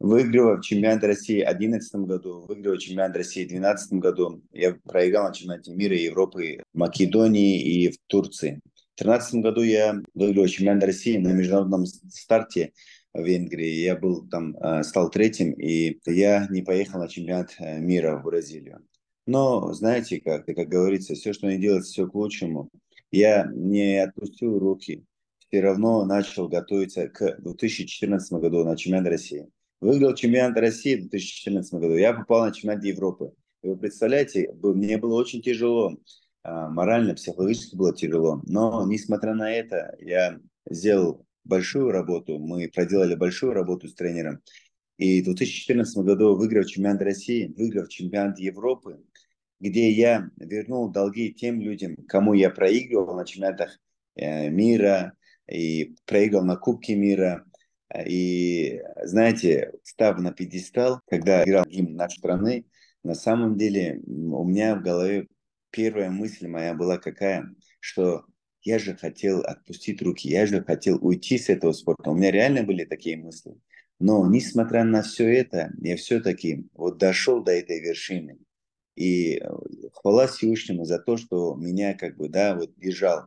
Выигрывая 0.00 0.60
чемпионат 0.60 1.04
России 1.04 1.42
в 1.42 1.46
2011 1.46 1.94
году, 2.06 2.44
выигрывая 2.48 2.78
чемпионат 2.78 3.16
России 3.16 3.44
в 3.44 3.48
2012 3.48 3.92
году, 4.00 4.42
я 4.50 4.74
проиграл 4.82 5.28
на 5.28 5.34
чемпионате 5.34 5.72
мира 5.74 5.94
и 5.94 6.04
Европы 6.04 6.64
в 6.74 6.78
Македонии 6.78 7.62
и 7.62 7.88
в 7.92 7.98
Турции. 8.08 8.60
В 9.02 9.04
2013 9.04 9.42
году 9.42 9.62
я 9.62 10.00
выиграл 10.14 10.46
чемпионат 10.46 10.84
России 10.84 11.16
на 11.16 11.32
международном 11.32 11.86
старте 11.86 12.72
в 13.12 13.24
Венгрии. 13.24 13.82
Я 13.82 13.96
был 13.96 14.28
там, 14.28 14.56
э, 14.56 14.84
стал 14.84 15.10
третьим, 15.10 15.50
и 15.54 15.98
я 16.06 16.46
не 16.50 16.62
поехал 16.62 17.00
на 17.00 17.08
чемпионат 17.08 17.52
э, 17.58 17.80
мира 17.80 18.16
в 18.16 18.22
Бразилию. 18.22 18.86
Но 19.26 19.72
знаете 19.72 20.20
как, 20.20 20.46
как 20.46 20.68
говорится, 20.68 21.16
все, 21.16 21.32
что 21.32 21.48
не 21.48 21.58
делается, 21.58 21.90
все 21.90 22.06
к 22.06 22.14
лучшему. 22.14 22.70
Я 23.10 23.50
не 23.52 24.04
отпустил 24.04 24.60
руки, 24.60 25.04
все 25.48 25.60
равно 25.60 26.04
начал 26.04 26.46
готовиться 26.46 27.08
к 27.08 27.38
2014 27.40 28.32
году 28.34 28.62
на 28.62 28.76
чемпионат 28.76 29.08
России. 29.08 29.48
Выиграл 29.80 30.14
чемпионат 30.14 30.56
России 30.58 30.94
в 30.94 31.10
2014 31.10 31.74
году. 31.74 31.96
Я 31.96 32.12
попал 32.12 32.44
на 32.44 32.52
чемпионат 32.52 32.84
Европы. 32.84 33.32
Вы 33.64 33.76
представляете, 33.76 34.54
мне 34.62 34.96
было 34.96 35.18
очень 35.18 35.42
тяжело. 35.42 35.96
А, 36.42 36.68
морально, 36.68 37.14
психологически 37.14 37.76
было 37.76 37.94
тяжело. 37.94 38.42
Но, 38.46 38.86
несмотря 38.86 39.34
на 39.34 39.52
это, 39.52 39.94
я 40.00 40.38
сделал 40.68 41.26
большую 41.44 41.90
работу, 41.90 42.38
мы 42.38 42.68
проделали 42.68 43.14
большую 43.14 43.52
работу 43.52 43.88
с 43.88 43.94
тренером. 43.94 44.40
И 44.98 45.20
в 45.22 45.24
2014 45.24 45.98
году, 45.98 46.36
выиграв 46.36 46.66
чемпионат 46.66 47.02
России, 47.02 47.52
выиграв 47.56 47.88
чемпионат 47.88 48.38
Европы, 48.38 49.02
где 49.60 49.90
я 49.90 50.28
вернул 50.36 50.90
долги 50.90 51.32
тем 51.32 51.60
людям, 51.60 51.96
кому 52.08 52.34
я 52.34 52.50
проигрывал 52.50 53.14
на 53.16 53.24
чемпионатах 53.24 53.78
э, 54.16 54.48
мира, 54.50 55.16
и 55.48 55.94
проиграл 56.06 56.44
на 56.44 56.56
Кубке 56.56 56.94
мира. 56.94 57.44
И, 58.06 58.80
знаете, 59.04 59.72
став 59.82 60.18
на 60.18 60.32
пьедестал, 60.32 61.00
когда 61.08 61.44
играл 61.44 61.64
гимн 61.66 61.94
нашей 61.94 62.18
страны, 62.18 62.64
на 63.02 63.14
самом 63.14 63.56
деле 63.56 64.00
у 64.06 64.44
меня 64.44 64.76
в 64.76 64.82
голове 64.82 65.26
первая 65.72 66.10
мысль 66.10 66.46
моя 66.46 66.74
была 66.74 66.98
какая, 66.98 67.52
что 67.80 68.24
я 68.62 68.78
же 68.78 68.94
хотел 68.94 69.40
отпустить 69.40 70.00
руки, 70.02 70.28
я 70.28 70.46
же 70.46 70.62
хотел 70.62 71.04
уйти 71.04 71.38
с 71.38 71.48
этого 71.48 71.72
спорта. 71.72 72.10
У 72.10 72.14
меня 72.14 72.30
реально 72.30 72.62
были 72.62 72.84
такие 72.84 73.16
мысли. 73.16 73.56
Но, 73.98 74.26
несмотря 74.28 74.84
на 74.84 75.02
все 75.02 75.28
это, 75.32 75.72
я 75.80 75.96
все-таки 75.96 76.66
вот 76.74 76.98
дошел 76.98 77.42
до 77.42 77.52
этой 77.52 77.80
вершины. 77.80 78.38
И 78.94 79.36
э, 79.38 79.48
хвала 79.94 80.26
Всевышнему 80.26 80.84
за 80.84 80.98
то, 80.98 81.16
что 81.16 81.54
меня 81.54 81.94
как 81.94 82.16
бы, 82.16 82.28
да, 82.28 82.54
вот 82.54 82.76
держал. 82.76 83.26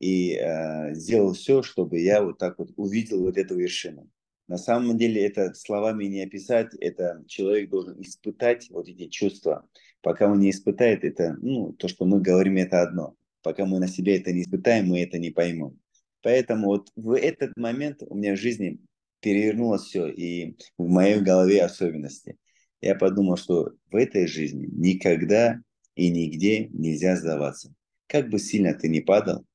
И 0.00 0.34
э, 0.34 0.94
сделал 0.94 1.34
все, 1.34 1.62
чтобы 1.62 2.00
я 2.00 2.22
вот 2.22 2.38
так 2.38 2.58
вот 2.58 2.70
увидел 2.76 3.22
вот 3.22 3.38
эту 3.38 3.56
вершину. 3.56 4.10
На 4.48 4.58
самом 4.58 4.98
деле 4.98 5.24
это 5.24 5.54
словами 5.54 6.04
не 6.04 6.22
описать, 6.22 6.74
это 6.74 7.24
человек 7.26 7.70
должен 7.70 8.00
испытать 8.02 8.68
вот 8.70 8.88
эти 8.88 9.08
чувства. 9.08 9.66
Пока 10.04 10.30
он 10.30 10.38
не 10.38 10.50
испытает 10.50 11.02
это, 11.02 11.34
ну, 11.40 11.72
то, 11.72 11.88
что 11.88 12.04
мы 12.04 12.20
говорим, 12.20 12.58
это 12.58 12.82
одно. 12.82 13.16
Пока 13.42 13.64
мы 13.64 13.80
на 13.80 13.88
себе 13.88 14.18
это 14.18 14.34
не 14.34 14.42
испытаем, 14.42 14.88
мы 14.88 15.00
это 15.00 15.18
не 15.18 15.30
поймем. 15.30 15.80
Поэтому 16.20 16.66
вот 16.66 16.90
в 16.94 17.16
этот 17.16 17.56
момент 17.56 18.02
у 18.06 18.14
меня 18.14 18.34
в 18.34 18.38
жизни 18.38 18.80
перевернулось 19.20 19.84
все, 19.84 20.06
и 20.08 20.58
в 20.76 20.86
моей 20.88 21.22
голове 21.22 21.62
особенности. 21.62 22.36
Я 22.82 22.96
подумал, 22.96 23.38
что 23.38 23.72
в 23.90 23.96
этой 23.96 24.26
жизни 24.26 24.68
никогда 24.70 25.58
и 25.94 26.10
нигде 26.10 26.68
нельзя 26.68 27.16
сдаваться. 27.16 27.72
Как 28.06 28.28
бы 28.28 28.38
сильно 28.38 28.74
ты 28.74 28.90
ни 28.90 29.00
падал, 29.00 29.46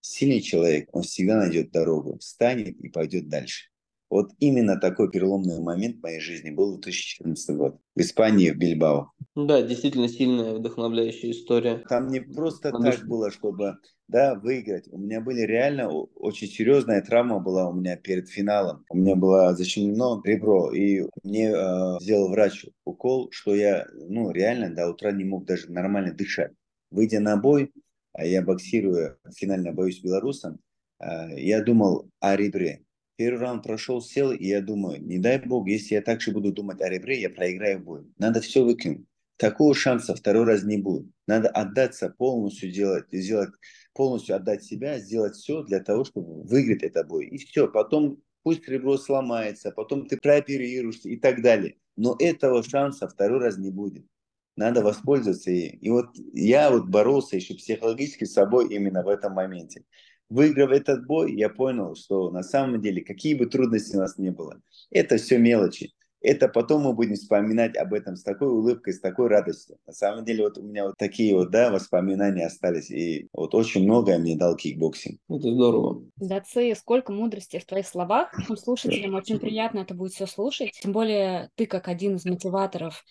сильный 0.00 0.40
человек, 0.40 0.88
он 0.92 1.02
всегда 1.02 1.36
найдет 1.36 1.70
дорогу, 1.70 2.16
встанет 2.16 2.80
и 2.80 2.88
пойдет 2.88 3.28
дальше. 3.28 3.68
Вот 4.10 4.30
именно 4.38 4.78
такой 4.80 5.10
переломный 5.10 5.60
момент 5.60 5.96
в 5.96 6.02
моей 6.02 6.20
жизни 6.20 6.50
был 6.50 6.78
2014 6.78 7.56
год 7.56 7.78
в 7.94 8.00
Испании, 8.00 8.50
в 8.50 8.56
Бильбао. 8.56 9.12
Да, 9.34 9.60
действительно 9.60 10.08
сильная, 10.08 10.54
вдохновляющая 10.54 11.30
история. 11.30 11.84
Там 11.88 12.08
не 12.08 12.20
просто 12.20 12.70
Потому 12.70 12.90
так 12.90 13.06
было, 13.06 13.30
чтобы 13.30 13.76
да, 14.08 14.34
выиграть. 14.34 14.88
У 14.90 14.98
меня 14.98 15.20
были 15.20 15.42
реально 15.42 15.90
очень 15.90 16.48
серьезная 16.48 17.02
травма 17.02 17.38
была 17.38 17.68
у 17.68 17.74
меня 17.74 17.96
перед 17.96 18.28
финалом. 18.28 18.84
У 18.88 18.96
меня 18.96 19.14
было 19.14 19.54
защемлено 19.54 20.22
ребро, 20.24 20.72
и 20.72 21.02
мне 21.22 21.50
э, 21.50 21.98
сделал 22.00 22.30
врач 22.30 22.64
укол, 22.84 23.28
что 23.30 23.54
я 23.54 23.86
ну, 23.92 24.30
реально 24.30 24.74
до 24.74 24.88
утра 24.88 25.12
не 25.12 25.24
мог 25.24 25.44
даже 25.44 25.70
нормально 25.70 26.14
дышать. 26.14 26.52
Выйдя 26.90 27.20
на 27.20 27.36
бой, 27.36 27.70
а 28.14 28.24
я 28.24 28.40
боксирую, 28.40 29.18
финально 29.36 29.72
боюсь 29.72 29.98
с 29.98 30.02
белорусом, 30.02 30.58
э, 30.98 31.38
я 31.38 31.62
думал 31.62 32.08
о 32.20 32.34
ребре 32.34 32.86
Первый 33.18 33.40
раунд 33.40 33.64
прошел, 33.64 34.00
сел, 34.00 34.30
и 34.30 34.46
я 34.46 34.60
думаю, 34.60 35.04
не 35.04 35.18
дай 35.18 35.40
бог, 35.40 35.66
если 35.66 35.96
я 35.96 36.02
так 36.02 36.20
же 36.20 36.30
буду 36.30 36.52
думать 36.52 36.80
о 36.80 36.88
ребре, 36.88 37.20
я 37.20 37.28
проиграю 37.28 37.80
бой. 37.80 38.06
Надо 38.16 38.40
все 38.40 38.62
выкинуть. 38.62 39.06
Такого 39.36 39.74
шанса 39.74 40.14
второй 40.14 40.44
раз 40.44 40.62
не 40.62 40.76
будет. 40.76 41.10
Надо 41.26 41.48
отдаться 41.48 42.14
полностью 42.16 42.70
делать, 42.70 43.06
сделать, 43.10 43.50
полностью 43.92 44.36
отдать 44.36 44.62
себя, 44.62 45.00
сделать 45.00 45.34
все 45.34 45.64
для 45.64 45.80
того, 45.80 46.04
чтобы 46.04 46.44
выиграть 46.44 46.84
этот 46.84 47.08
бой. 47.08 47.26
И 47.26 47.38
все. 47.38 47.66
Потом 47.66 48.22
пусть 48.44 48.68
ребро 48.68 48.96
сломается, 48.96 49.72
потом 49.72 50.06
ты 50.06 50.16
прооперируешься 50.16 51.08
и 51.08 51.16
так 51.16 51.42
далее. 51.42 51.74
Но 51.96 52.14
этого 52.20 52.62
шанса 52.62 53.08
второй 53.08 53.40
раз 53.40 53.58
не 53.58 53.72
будет. 53.72 54.06
Надо 54.54 54.80
воспользоваться 54.80 55.50
ей. 55.50 55.70
И 55.70 55.90
вот 55.90 56.06
я 56.34 56.70
вот 56.70 56.86
боролся 56.86 57.34
еще 57.34 57.54
психологически 57.54 58.26
с 58.26 58.32
собой 58.32 58.72
именно 58.72 59.02
в 59.02 59.08
этом 59.08 59.32
моменте 59.32 59.82
выиграв 60.28 60.70
этот 60.70 61.06
бой, 61.06 61.34
я 61.34 61.48
понял, 61.48 61.94
что 61.94 62.30
на 62.30 62.42
самом 62.42 62.80
деле, 62.80 63.02
какие 63.02 63.34
бы 63.34 63.46
трудности 63.46 63.96
у 63.96 64.00
нас 64.00 64.18
не 64.18 64.30
было, 64.30 64.60
это 64.90 65.16
все 65.16 65.38
мелочи. 65.38 65.92
Это 66.20 66.48
потом 66.48 66.82
мы 66.82 66.94
будем 66.94 67.14
вспоминать 67.14 67.76
об 67.76 67.94
этом 67.94 68.16
с 68.16 68.24
такой 68.24 68.48
улыбкой, 68.48 68.92
с 68.92 69.00
такой 69.00 69.28
радостью. 69.28 69.78
На 69.86 69.92
самом 69.92 70.24
деле 70.24 70.44
вот 70.44 70.58
у 70.58 70.62
меня 70.62 70.86
вот 70.86 70.96
такие 70.98 71.34
вот, 71.34 71.50
да, 71.50 71.70
воспоминания 71.70 72.46
остались. 72.46 72.90
И 72.90 73.28
вот 73.32 73.54
очень 73.54 73.84
многое 73.84 74.18
мне 74.18 74.36
дал 74.36 74.56
кикбоксинг. 74.56 75.20
Это 75.28 75.52
здорово. 75.52 76.02
Даци, 76.16 76.74
сколько 76.74 77.12
мудрости 77.12 77.58
в 77.60 77.66
твоих 77.66 77.86
словах. 77.86 78.34
Слушателям 78.58 79.14
очень 79.14 79.38
приятно 79.38 79.80
это 79.80 79.94
будет 79.94 80.12
все 80.12 80.26
слушать. 80.26 80.72
Тем 80.82 80.92
более 80.92 81.50
ты, 81.54 81.66
как 81.66 81.86
один 81.86 82.16
из 82.16 82.24
мотиваторов 82.24 83.04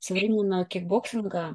современного 0.00 0.64
кикбоксинга 0.64 1.54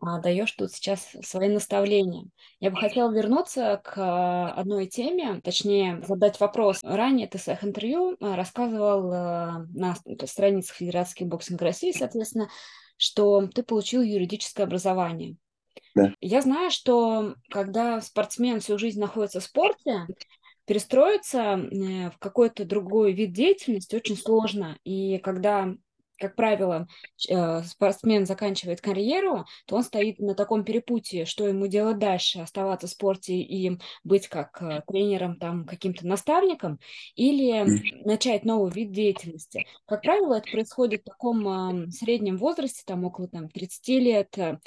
а, 0.00 0.20
даешь 0.20 0.52
тут 0.52 0.72
сейчас 0.72 1.08
свои 1.22 1.48
наставления. 1.48 2.26
Я 2.60 2.70
бы 2.70 2.76
хотела 2.76 3.10
вернуться 3.12 3.80
к 3.82 3.94
а, 3.96 4.52
одной 4.52 4.86
теме, 4.86 5.40
точнее 5.42 6.02
задать 6.06 6.38
вопрос. 6.38 6.80
Ранее 6.82 7.26
ты 7.26 7.38
в 7.38 7.42
своих 7.42 7.64
интервью 7.64 8.16
а, 8.20 8.36
рассказывал 8.36 9.12
а, 9.12 9.66
на 9.74 9.96
страницах 10.26 10.76
Федерации 10.76 11.18
кикбоксинга 11.18 11.64
России, 11.64 11.92
соответственно, 11.92 12.48
что 12.96 13.46
ты 13.48 13.62
получил 13.62 14.02
юридическое 14.02 14.66
образование. 14.66 15.36
Да. 15.94 16.12
Я 16.20 16.42
знаю, 16.42 16.70
что 16.70 17.34
когда 17.48 18.00
спортсмен 18.00 18.60
всю 18.60 18.78
жизнь 18.78 19.00
находится 19.00 19.40
в 19.40 19.44
спорте, 19.44 20.06
перестроиться 20.66 21.38
э, 21.38 22.10
в 22.10 22.18
какой-то 22.18 22.64
другой 22.64 23.12
вид 23.12 23.32
деятельности 23.32 23.96
очень 23.96 24.16
сложно. 24.16 24.76
И 24.84 25.18
когда 25.18 25.74
как 26.18 26.34
правило, 26.34 26.86
э, 27.28 27.62
спортсмен 27.62 28.26
заканчивает 28.26 28.80
карьеру, 28.80 29.44
то 29.66 29.76
он 29.76 29.82
стоит 29.82 30.18
на 30.18 30.34
таком 30.34 30.64
перепутье, 30.64 31.26
что 31.26 31.46
ему 31.46 31.66
делать 31.66 31.98
дальше, 31.98 32.40
оставаться 32.40 32.86
в 32.86 32.90
спорте 32.90 33.34
и 33.34 33.78
быть 34.04 34.28
как 34.28 34.62
э, 34.62 34.82
тренером, 34.86 35.36
там, 35.36 35.66
каким-то 35.66 36.06
наставником, 36.06 36.78
или 37.14 38.04
начать 38.04 38.44
новый 38.44 38.72
вид 38.72 38.92
деятельности. 38.92 39.66
Как 39.86 40.02
правило, 40.02 40.34
это 40.34 40.50
происходит 40.50 41.02
в 41.02 41.10
таком 41.10 41.90
среднем 41.90 42.38
возрасте, 42.38 42.82
там, 42.86 43.04
около 43.04 43.28
там, 43.28 43.48
30 43.48 43.88
лет, 43.88 44.38
э, 44.38 44.58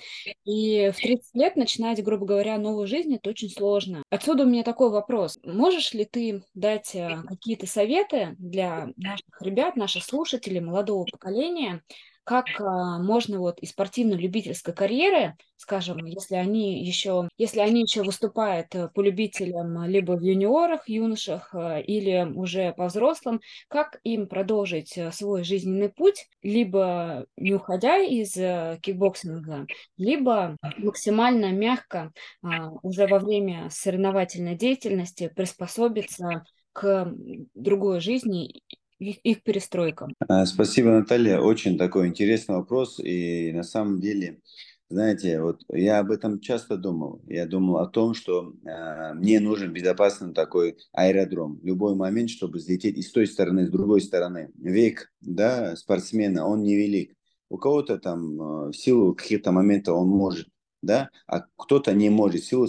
и 0.45 0.91
в 0.91 0.97
30 0.97 1.35
лет 1.35 1.55
начинать, 1.55 2.03
грубо 2.03 2.25
говоря, 2.25 2.57
новую 2.57 2.87
жизнь, 2.87 3.15
это 3.15 3.29
очень 3.29 3.49
сложно. 3.49 4.03
Отсюда 4.09 4.43
у 4.43 4.47
меня 4.47 4.63
такой 4.63 4.91
вопрос. 4.91 5.39
Можешь 5.43 5.93
ли 5.93 6.05
ты 6.05 6.43
дать 6.53 6.95
какие-то 7.27 7.65
советы 7.67 8.35
для 8.37 8.89
наших 8.97 9.41
ребят, 9.41 9.75
наших 9.75 10.03
слушателей, 10.03 10.59
молодого 10.59 11.05
поколения, 11.05 11.38
поколения, 11.39 11.81
как 12.25 12.45
а, 12.59 12.99
можно 12.99 13.39
вот 13.39 13.59
из 13.59 13.71
спортивно-любительской 13.71 14.73
карьеры, 14.73 15.35
скажем, 15.55 16.05
если 16.05 16.35
они 16.35 16.83
еще, 16.85 17.27
если 17.37 17.59
они 17.59 17.81
еще 17.81 18.03
выступают 18.03 18.75
э, 18.75 18.87
по 18.93 19.01
любителям 19.01 19.85
либо 19.85 20.11
в 20.11 20.21
юниорах, 20.21 20.87
юношах 20.87 21.49
э, 21.55 21.81
или 21.81 22.31
уже 22.35 22.73
по 22.73 22.85
взрослым, 22.85 23.41
как 23.67 23.99
им 24.03 24.27
продолжить 24.27 24.95
э, 24.95 25.11
свой 25.11 25.43
жизненный 25.43 25.89
путь, 25.89 26.27
либо 26.43 27.25
не 27.35 27.55
уходя 27.55 27.97
из 27.97 28.33
кикбоксинга, 28.33 29.65
либо 29.97 30.55
максимально 30.77 31.51
мягко 31.51 32.11
а, 32.43 32.69
уже 32.83 33.07
во 33.07 33.17
время 33.17 33.69
соревновательной 33.71 34.55
деятельности 34.55 35.31
приспособиться 35.35 36.43
к 36.73 37.11
другой 37.55 38.01
жизни 38.01 38.61
их, 38.99 39.17
их 39.23 39.43
перестройкам? 39.43 40.13
А, 40.27 40.45
спасибо, 40.45 40.89
Наталья. 40.89 41.39
Очень 41.39 41.77
такой 41.77 42.07
интересный 42.07 42.55
вопрос. 42.55 42.99
И 42.99 43.51
на 43.53 43.63
самом 43.63 43.99
деле, 43.99 44.41
знаете, 44.89 45.41
вот 45.41 45.61
я 45.69 45.99
об 45.99 46.11
этом 46.11 46.39
часто 46.39 46.77
думал. 46.77 47.21
Я 47.27 47.45
думал 47.45 47.77
о 47.77 47.87
том, 47.87 48.13
что 48.13 48.53
э, 48.65 49.13
мне 49.13 49.39
нужен 49.39 49.71
безопасный 49.71 50.33
такой 50.33 50.77
аэродром. 50.93 51.59
Любой 51.63 51.95
момент, 51.95 52.29
чтобы 52.29 52.57
взлететь 52.57 52.97
и 52.97 53.01
с 53.01 53.11
той 53.11 53.27
стороны, 53.27 53.61
и 53.61 53.65
с 53.65 53.69
другой 53.69 54.01
стороны. 54.01 54.51
Век 54.55 55.11
да, 55.21 55.75
спортсмена, 55.75 56.45
он 56.45 56.63
невелик. 56.63 57.13
У 57.49 57.57
кого-то 57.57 57.97
там 57.97 58.41
э, 58.41 58.67
в 58.69 58.73
силу 58.73 59.15
каких-то 59.15 59.51
моментов 59.51 59.95
он 59.97 60.07
может, 60.07 60.47
да, 60.81 61.09
а 61.27 61.45
кто-то 61.55 61.93
не 61.93 62.09
может 62.09 62.41
в 62.41 62.47
силу 62.47 62.67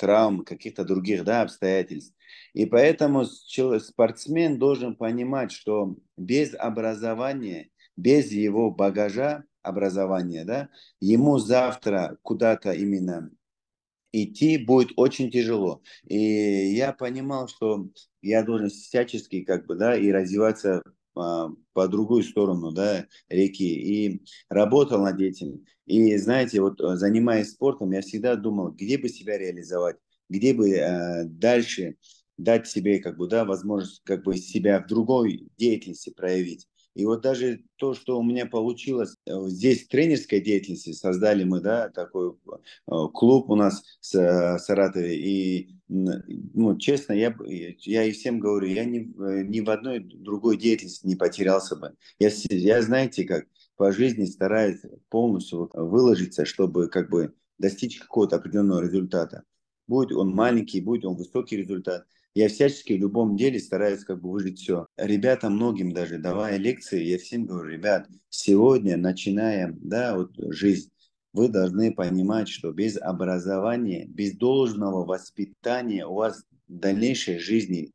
травм, 0.00 0.44
каких-то 0.44 0.84
других 0.84 1.24
да, 1.24 1.42
обстоятельств. 1.42 2.16
И 2.54 2.64
поэтому 2.64 3.26
спортсмен 3.26 4.58
должен 4.58 4.96
понимать, 4.96 5.52
что 5.52 5.94
без 6.16 6.54
образования, 6.54 7.68
без 7.96 8.32
его 8.32 8.70
багажа 8.70 9.44
образования, 9.62 10.44
да, 10.46 10.70
ему 11.00 11.38
завтра 11.38 12.16
куда-то 12.22 12.72
именно 12.72 13.30
идти 14.12 14.56
будет 14.56 14.92
очень 14.96 15.30
тяжело. 15.30 15.82
И 16.06 16.18
я 16.18 16.94
понимал, 16.94 17.46
что 17.48 17.86
я 18.22 18.42
должен 18.42 18.70
всячески 18.70 19.42
как 19.44 19.66
бы, 19.66 19.74
да, 19.74 19.94
и 19.96 20.10
развиваться 20.10 20.82
по 21.14 21.88
другую 21.88 22.22
сторону, 22.22 22.72
да, 22.72 23.06
реки, 23.28 23.64
и 23.64 24.22
работал 24.48 25.02
над 25.02 25.20
этим. 25.20 25.64
И 25.86 26.16
знаете, 26.16 26.60
вот 26.60 26.78
занимаясь 26.78 27.50
спортом, 27.50 27.90
я 27.92 28.00
всегда 28.00 28.36
думал, 28.36 28.70
где 28.70 28.98
бы 28.98 29.08
себя 29.08 29.38
реализовать, 29.38 29.96
где 30.28 30.54
бы 30.54 30.70
э, 30.70 31.24
дальше 31.24 31.96
дать 32.36 32.68
себе 32.68 33.00
как 33.00 33.16
бы, 33.16 33.28
да, 33.28 33.44
возможность 33.44 34.02
как 34.04 34.24
бы 34.24 34.36
себя 34.36 34.80
в 34.80 34.86
другой 34.86 35.48
деятельности 35.58 36.10
проявить. 36.10 36.66
И 36.94 37.04
вот 37.06 37.22
даже 37.22 37.62
то, 37.76 37.94
что 37.94 38.18
у 38.18 38.22
меня 38.22 38.46
получилось 38.46 39.14
э, 39.26 39.32
здесь 39.46 39.84
в 39.84 39.88
тренерской 39.88 40.40
деятельности, 40.40 40.92
создали 40.92 41.44
мы, 41.44 41.60
да, 41.60 41.88
такой 41.88 42.32
э, 42.32 42.92
клуб 43.14 43.48
у 43.50 43.54
нас 43.54 43.82
в 44.00 44.58
Саратове, 44.58 45.16
и, 45.16 45.76
ну, 45.88 46.76
честно, 46.78 47.12
я, 47.12 47.34
я 47.46 48.04
и 48.04 48.12
всем 48.12 48.40
говорю, 48.40 48.66
я 48.66 48.84
ни, 48.84 48.98
ни 49.46 49.60
в 49.60 49.70
одной 49.70 50.00
другой 50.00 50.56
деятельности 50.56 51.06
не 51.06 51.14
потерялся 51.14 51.76
бы. 51.76 51.94
Я, 52.18 52.30
я 52.50 52.82
знаете, 52.82 53.24
как 53.24 53.46
по 53.76 53.92
жизни 53.92 54.24
стараюсь 54.24 54.80
полностью 55.08 55.70
выложиться, 55.72 56.44
чтобы 56.44 56.88
как 56.88 57.08
бы 57.08 57.34
достичь 57.58 57.98
какого-то 58.00 58.36
определенного 58.36 58.82
результата. 58.82 59.44
Будет 59.86 60.12
он 60.12 60.30
маленький, 60.30 60.80
будет 60.80 61.04
он 61.04 61.16
высокий 61.16 61.56
результат– 61.56 62.06
я 62.34 62.48
всячески 62.48 62.92
в 62.92 62.98
любом 62.98 63.36
деле 63.36 63.58
стараюсь 63.58 64.04
как 64.04 64.20
бы 64.20 64.30
выжить 64.30 64.58
все. 64.60 64.86
Ребятам 64.96 65.54
многим 65.54 65.92
даже 65.92 66.18
давая 66.18 66.56
лекции, 66.56 67.02
я 67.02 67.18
всем 67.18 67.46
говорю, 67.46 67.70
ребят, 67.70 68.08
сегодня 68.28 68.96
начинаем, 68.96 69.78
да, 69.82 70.16
вот 70.16 70.32
жизнь, 70.36 70.90
вы 71.32 71.48
должны 71.48 71.92
понимать, 71.92 72.48
что 72.48 72.72
без 72.72 72.96
образования, 72.96 74.06
без 74.06 74.36
должного 74.36 75.04
воспитания 75.04 76.06
у 76.06 76.14
вас 76.14 76.44
в 76.68 76.78
дальнейшей 76.78 77.38
жизни 77.38 77.92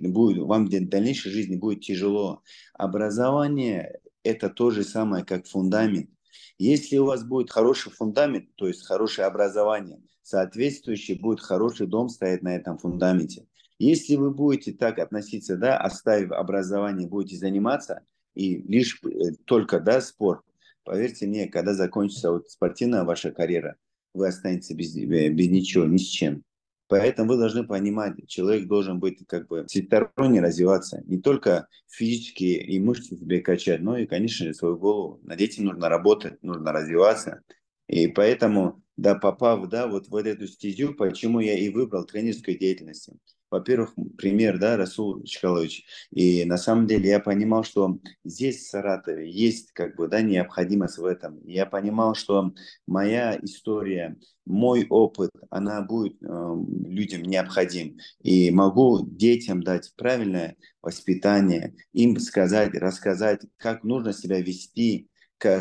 будет, 0.00 0.44
вам 0.44 0.66
в 0.66 0.70
дальнейшей 0.70 1.30
жизни 1.30 1.56
будет 1.56 1.80
тяжело. 1.80 2.42
Образование– 2.74 4.00
это 4.22 4.48
то 4.50 4.70
же 4.70 4.84
самое, 4.84 5.24
как 5.24 5.46
фундамент. 5.46 6.10
Если 6.58 6.98
у 6.98 7.06
вас 7.06 7.24
будет 7.24 7.50
хороший 7.50 7.90
фундамент, 7.92 8.54
то 8.56 8.68
есть 8.68 8.84
хорошее 8.84 9.26
образование, 9.26 10.00
соответствующий 10.22 11.18
будет 11.18 11.40
хороший 11.40 11.86
дом 11.86 12.08
стоять 12.08 12.42
на 12.42 12.54
этом 12.54 12.78
фундаменте. 12.78 13.46
Если 13.78 14.16
вы 14.16 14.32
будете 14.32 14.72
так 14.72 14.98
относиться, 14.98 15.56
да, 15.56 15.78
оставив 15.78 16.32
образование, 16.32 17.08
будете 17.08 17.36
заниматься, 17.36 18.02
и 18.34 18.58
лишь 18.62 19.00
э, 19.04 19.32
только, 19.44 19.80
да, 19.80 20.00
спорт, 20.00 20.42
поверьте 20.84 21.26
мне, 21.26 21.48
когда 21.48 21.74
закончится 21.74 22.32
вот 22.32 22.48
спортивная 22.50 23.04
ваша 23.04 23.30
карьера, 23.30 23.76
вы 24.14 24.28
останетесь 24.28 24.74
без, 24.74 24.96
э, 24.96 25.28
без 25.28 25.48
ничего, 25.48 25.84
ни 25.84 25.96
с 25.96 26.06
чем. 26.06 26.44
Поэтому 26.92 27.32
вы 27.32 27.38
должны 27.38 27.66
понимать, 27.66 28.28
человек 28.28 28.66
должен 28.66 29.00
быть 29.00 29.26
как 29.26 29.48
бы 29.48 29.64
всесторонне 29.66 30.42
развиваться. 30.42 31.02
Не 31.06 31.18
только 31.18 31.66
физически 31.88 32.44
и 32.44 32.78
мышцы 32.80 33.16
себе 33.16 33.40
качать, 33.40 33.80
но 33.80 33.96
и, 33.96 34.04
конечно 34.04 34.52
свою 34.52 34.76
голову. 34.76 35.18
Над 35.22 35.40
этим 35.40 35.64
нужно 35.64 35.88
работать, 35.88 36.42
нужно 36.42 36.70
развиваться. 36.70 37.40
И 37.86 38.08
поэтому, 38.08 38.82
да, 38.98 39.14
попав, 39.14 39.66
да, 39.70 39.86
вот 39.86 40.08
в 40.08 40.16
эту 40.16 40.46
стезю, 40.46 40.92
почему 40.92 41.40
я 41.40 41.58
и 41.58 41.70
выбрал 41.70 42.04
тренерскую 42.04 42.58
деятельность 42.58 43.08
во-первых, 43.52 43.94
пример, 44.16 44.58
да, 44.58 44.76
Расул 44.76 45.22
Чкалович. 45.24 45.84
И 46.10 46.44
на 46.46 46.56
самом 46.56 46.86
деле 46.86 47.10
я 47.10 47.20
понимал, 47.20 47.64
что 47.64 47.98
здесь, 48.24 48.62
в 48.62 48.70
Саратове, 48.70 49.30
есть 49.30 49.72
как 49.72 49.94
бы, 49.96 50.08
да, 50.08 50.22
необходимость 50.22 50.98
в 50.98 51.04
этом. 51.04 51.38
Я 51.44 51.66
понимал, 51.66 52.14
что 52.14 52.52
моя 52.86 53.38
история, 53.42 54.16
мой 54.46 54.86
опыт, 54.88 55.30
она 55.50 55.82
будет 55.82 56.16
э, 56.22 56.54
людям 56.86 57.22
необходим. 57.22 57.98
И 58.22 58.50
могу 58.50 59.06
детям 59.06 59.62
дать 59.62 59.92
правильное 59.96 60.56
воспитание, 60.80 61.74
им 61.92 62.18
сказать, 62.18 62.74
рассказать, 62.74 63.42
как 63.58 63.84
нужно 63.84 64.14
себя 64.14 64.40
вести, 64.40 65.10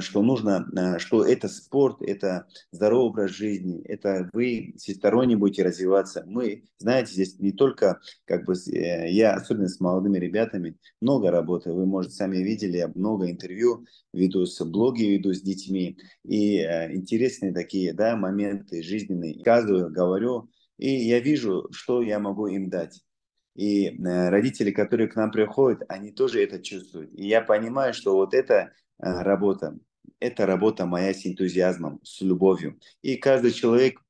что 0.01 0.21
нужно, 0.21 0.67
э, 0.75 0.99
что 0.99 1.25
это 1.25 1.47
спорт, 1.47 2.01
это 2.01 2.47
здоровый 2.71 3.09
образ 3.09 3.31
жизни, 3.31 3.81
это 3.83 4.29
вы 4.33 4.73
всесторонне 4.77 5.35
будете 5.35 5.63
развиваться. 5.63 6.23
Мы, 6.27 6.65
знаете, 6.77 7.13
здесь 7.13 7.39
не 7.39 7.51
только, 7.51 7.99
как 8.25 8.45
бы, 8.45 8.53
э, 8.53 9.11
я, 9.11 9.33
особенно 9.33 9.67
с 9.67 9.79
молодыми 9.79 10.17
ребятами, 10.17 10.77
много 11.01 11.31
работаю, 11.31 11.75
вы, 11.75 11.85
может, 11.85 12.13
сами 12.13 12.37
видели, 12.37 12.77
я 12.77 12.91
много 12.93 13.29
интервью 13.29 13.85
веду, 14.13 14.45
с 14.45 14.63
блоги 14.63 15.03
веду 15.03 15.33
с 15.33 15.41
детьми, 15.41 15.97
и 16.23 16.57
э, 16.59 16.93
интересные 16.93 17.53
такие, 17.53 17.93
да, 17.93 18.15
моменты 18.15 18.83
жизненные, 18.83 19.35
рассказываю, 19.35 19.91
говорю, 19.91 20.49
и 20.77 20.89
я 20.89 21.19
вижу, 21.19 21.67
что 21.71 22.01
я 22.01 22.19
могу 22.19 22.47
им 22.47 22.69
дать. 22.69 23.01
И 23.55 23.97
родители, 24.01 24.71
которые 24.71 25.09
к 25.09 25.15
нам 25.15 25.29
приходят, 25.29 25.83
они 25.89 26.11
тоже 26.11 26.41
это 26.41 26.59
чувствуют. 26.59 27.11
И 27.13 27.27
я 27.27 27.41
понимаю, 27.41 27.93
что 27.93 28.15
вот 28.15 28.33
это 28.33 28.71
работа. 29.01 29.77
Это 30.19 30.45
работа 30.45 30.85
моя 30.85 31.13
с 31.13 31.25
энтузиазмом, 31.25 31.99
с 32.03 32.21
любовью. 32.21 32.79
И 33.01 33.17
каждый 33.17 33.51
человек 33.51 34.01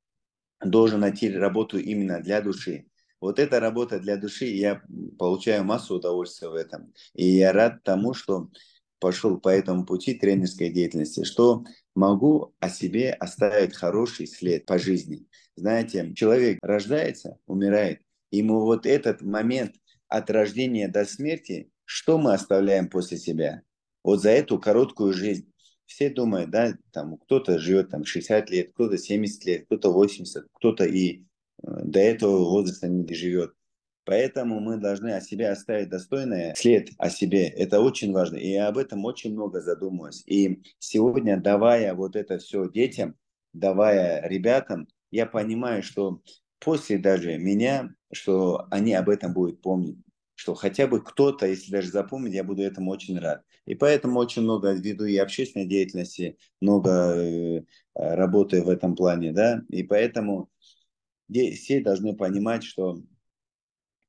должен 0.64 1.00
найти 1.00 1.30
работу 1.30 1.78
именно 1.78 2.20
для 2.20 2.40
души. 2.40 2.86
Вот 3.20 3.38
эта 3.38 3.60
работа 3.60 4.00
для 4.00 4.16
души, 4.16 4.46
я 4.46 4.82
получаю 5.18 5.64
массу 5.64 5.94
удовольствия 5.94 6.48
в 6.48 6.54
этом. 6.54 6.92
И 7.14 7.26
я 7.26 7.52
рад 7.52 7.82
тому, 7.82 8.14
что 8.14 8.50
пошел 8.98 9.38
по 9.40 9.48
этому 9.48 9.84
пути 9.84 10.14
тренерской 10.14 10.70
деятельности, 10.70 11.24
что 11.24 11.64
могу 11.94 12.54
о 12.60 12.68
себе 12.68 13.12
оставить 13.12 13.74
хороший 13.74 14.26
след 14.26 14.66
по 14.66 14.78
жизни. 14.78 15.26
Знаете, 15.56 16.12
человек 16.14 16.58
рождается, 16.62 17.38
умирает, 17.46 18.00
ему 18.30 18.60
вот 18.60 18.86
этот 18.86 19.22
момент 19.22 19.76
от 20.08 20.30
рождения 20.30 20.88
до 20.88 21.04
смерти, 21.04 21.70
что 21.84 22.18
мы 22.18 22.32
оставляем 22.32 22.88
после 22.88 23.18
себя? 23.18 23.62
Вот 24.02 24.20
за 24.20 24.30
эту 24.30 24.58
короткую 24.58 25.12
жизнь. 25.12 25.48
Все 25.86 26.10
думают, 26.10 26.50
да, 26.50 26.74
там 26.92 27.18
кто-то 27.18 27.58
живет 27.58 27.90
там 27.90 28.04
60 28.04 28.50
лет, 28.50 28.72
кто-то 28.72 28.96
70 28.96 29.44
лет, 29.44 29.64
кто-то 29.66 29.92
80, 29.92 30.46
кто-то 30.52 30.84
и 30.84 31.18
э, 31.18 31.22
до 31.62 32.00
этого 32.00 32.44
возраста 32.44 32.88
не 32.88 33.12
живет. 33.14 33.52
Поэтому 34.04 34.58
мы 34.58 34.78
должны 34.78 35.10
о 35.10 35.20
себе 35.20 35.50
оставить 35.50 35.88
достойный 35.88 36.54
след 36.56 36.88
о 36.98 37.08
себе. 37.08 37.46
Это 37.46 37.80
очень 37.80 38.12
важно. 38.12 38.36
И 38.36 38.54
об 38.54 38.78
этом 38.78 39.04
очень 39.04 39.32
много 39.32 39.60
задумываюсь. 39.60 40.22
И 40.26 40.62
сегодня, 40.78 41.40
давая 41.40 41.94
вот 41.94 42.16
это 42.16 42.38
все 42.38 42.68
детям, 42.68 43.14
давая 43.52 44.26
ребятам, 44.26 44.88
я 45.10 45.26
понимаю, 45.26 45.82
что 45.82 46.20
после 46.58 46.98
даже 46.98 47.38
меня, 47.38 47.94
что 48.12 48.66
они 48.70 48.94
об 48.94 49.08
этом 49.08 49.34
будут 49.34 49.60
помнить 49.60 49.98
что 50.42 50.56
хотя 50.56 50.88
бы 50.88 51.00
кто-то, 51.00 51.46
если 51.46 51.70
даже 51.70 51.90
запомнит, 51.90 52.34
я 52.34 52.42
буду 52.42 52.62
этому 52.62 52.90
очень 52.90 53.16
рад. 53.16 53.44
И 53.64 53.74
поэтому 53.74 54.18
очень 54.18 54.42
много 54.42 54.72
веду 54.72 55.04
и 55.04 55.16
общественной 55.16 55.66
деятельности, 55.66 56.36
много 56.60 56.90
э, 56.90 57.62
работаю 57.94 58.64
в 58.64 58.68
этом 58.68 58.96
плане, 58.96 59.32
да, 59.32 59.62
и 59.68 59.82
поэтому 59.82 60.50
все 61.30 61.80
должны 61.80 62.14
понимать, 62.14 62.64
что 62.64 63.00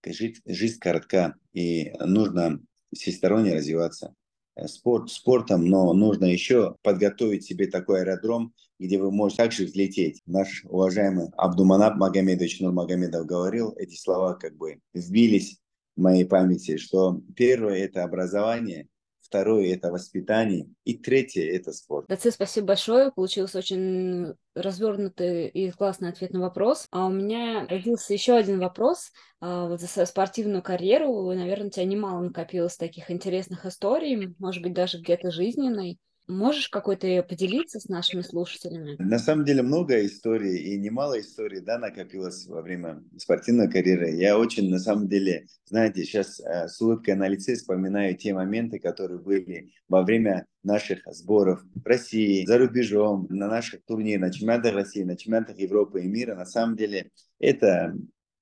жизнь, 0.05 0.41
жизнь 0.45 0.79
коротка, 0.79 1.35
и 1.53 1.93
нужно 1.99 2.59
всесторонне 2.93 3.53
развиваться. 3.53 4.15
Э, 4.55 4.67
спорт 4.67 5.09
спортом, 5.11 5.65
но 5.65 5.93
нужно 5.93 6.25
еще 6.25 6.75
подготовить 6.81 7.45
себе 7.45 7.67
такой 7.67 8.01
аэродром, 8.01 8.53
где 8.79 8.99
вы 8.99 9.11
можете 9.11 9.43
также 9.43 9.65
взлететь. 9.65 10.21
Наш 10.25 10.63
уважаемый 10.65 11.29
Абдуманаб 11.37 11.95
Магомедович 11.95 12.59
Нурмагомедов 12.59 13.25
говорил, 13.25 13.73
эти 13.77 13.95
слова 13.95 14.33
как 14.33 14.55
бы 14.55 14.79
вбились 14.93 15.59
в 15.95 16.01
моей 16.01 16.25
памяти, 16.25 16.77
что 16.77 17.21
первое– 17.35 17.77
это 17.85 18.03
образование, 18.03 18.87
второе– 19.33 19.73
это 19.75 19.91
воспитание, 19.91 20.67
и 20.83 20.95
третье– 20.95 21.43
это 21.55 21.71
спорт. 21.71 22.05
Даци, 22.07 22.29
спасибо 22.29 22.67
большое. 22.67 23.11
Получился 23.11 23.57
очень 23.57 24.35
развернутый 24.53 25.47
и 25.47 25.71
классный 25.71 26.09
ответ 26.09 26.33
на 26.33 26.41
вопрос. 26.41 26.85
А 26.91 27.07
у 27.07 27.09
меня 27.09 27.65
родился 27.67 28.13
еще 28.13 28.35
один 28.35 28.59
вопрос. 28.59 29.11
А, 29.41 29.67
вот 29.67 29.81
за 29.81 30.05
спортивную 30.05 30.61
карьеру, 30.61 31.33
наверное, 31.33 31.67
у 31.67 31.71
тебя 31.71 31.85
немало 31.85 32.21
накопилось 32.21 32.77
таких 32.77 33.09
интересных 33.09 33.65
историй, 33.65 34.35
может 34.37 34.61
быть, 34.61 34.73
даже 34.73 34.99
где-то 34.99 35.31
жизненной. 35.31 35.97
Можешь 36.27 36.69
какой-то 36.69 37.21
поделиться 37.23 37.81
с 37.81 37.89
нашими 37.89 38.21
слушателями? 38.21 38.95
На 38.97 39.19
самом 39.19 39.43
деле 39.43 39.61
много 39.61 40.05
историй 40.05 40.57
и 40.57 40.77
немало 40.77 41.19
историй, 41.19 41.59
да, 41.59 41.77
накопилось 41.77 42.47
во 42.47 42.61
время 42.61 43.03
спортивной 43.17 43.69
карьеры. 43.69 44.11
Я 44.11 44.37
очень, 44.37 44.69
на 44.69 44.79
самом 44.79 45.09
деле, 45.09 45.47
знаете, 45.65 46.05
сейчас 46.05 46.39
э, 46.39 46.69
с 46.69 46.79
улыбкой 46.79 47.15
на 47.15 47.27
лице 47.27 47.55
вспоминаю 47.55 48.15
те 48.15 48.33
моменты, 48.33 48.79
которые 48.79 49.19
были 49.19 49.73
во 49.89 50.03
время 50.03 50.45
наших 50.63 51.01
сборов 51.07 51.61
в 51.75 51.85
России, 51.85 52.45
за 52.45 52.57
рубежом, 52.57 53.27
на 53.29 53.47
наших 53.47 53.83
турнирах, 53.83 54.21
на 54.21 54.33
чемпионатах 54.33 54.75
России, 54.75 55.03
на 55.03 55.17
чемпионатах 55.17 55.57
Европы 55.59 56.03
и 56.03 56.07
мира. 56.07 56.35
На 56.35 56.45
самом 56.45 56.77
деле, 56.77 57.11
это 57.39 57.93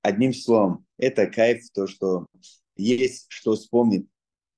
одним 0.04 0.34
словом, 0.34 0.86
это 0.98 1.26
кайф, 1.26 1.64
то, 1.74 1.88
что 1.88 2.28
есть 2.76 3.26
что 3.30 3.54
вспомнить. 3.54 4.08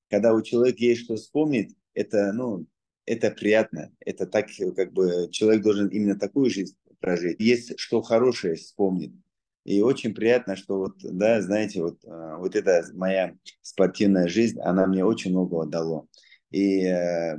Когда 0.09 0.33
у 0.33 0.41
человека 0.41 0.79
есть 0.79 1.05
что 1.05 1.15
вспомнить, 1.15 1.73
это, 1.93 2.33
ну, 2.33 2.65
это 3.05 3.31
приятно. 3.31 3.91
Это 3.99 4.25
так, 4.25 4.47
как 4.75 4.93
бы, 4.93 5.29
человек 5.31 5.63
должен 5.63 5.87
именно 5.87 6.17
такую 6.17 6.49
жизнь 6.49 6.75
прожить. 6.99 7.39
Есть 7.39 7.79
что 7.79 8.01
хорошее 8.01 8.55
вспомнить. 8.55 9.13
И 9.65 9.81
очень 9.81 10.13
приятно, 10.13 10.55
что 10.55 10.77
вот, 10.77 10.97
да, 11.01 11.41
знаете, 11.41 11.81
вот, 11.81 11.99
а, 12.05 12.37
вот 12.37 12.55
эта 12.55 12.85
моя 12.93 13.35
спортивная 13.61 14.27
жизнь, 14.27 14.59
она 14.59 14.87
мне 14.87 15.05
очень 15.05 15.31
много 15.31 15.65
дало. 15.65 16.07
И 16.51 16.83
э, 16.85 17.37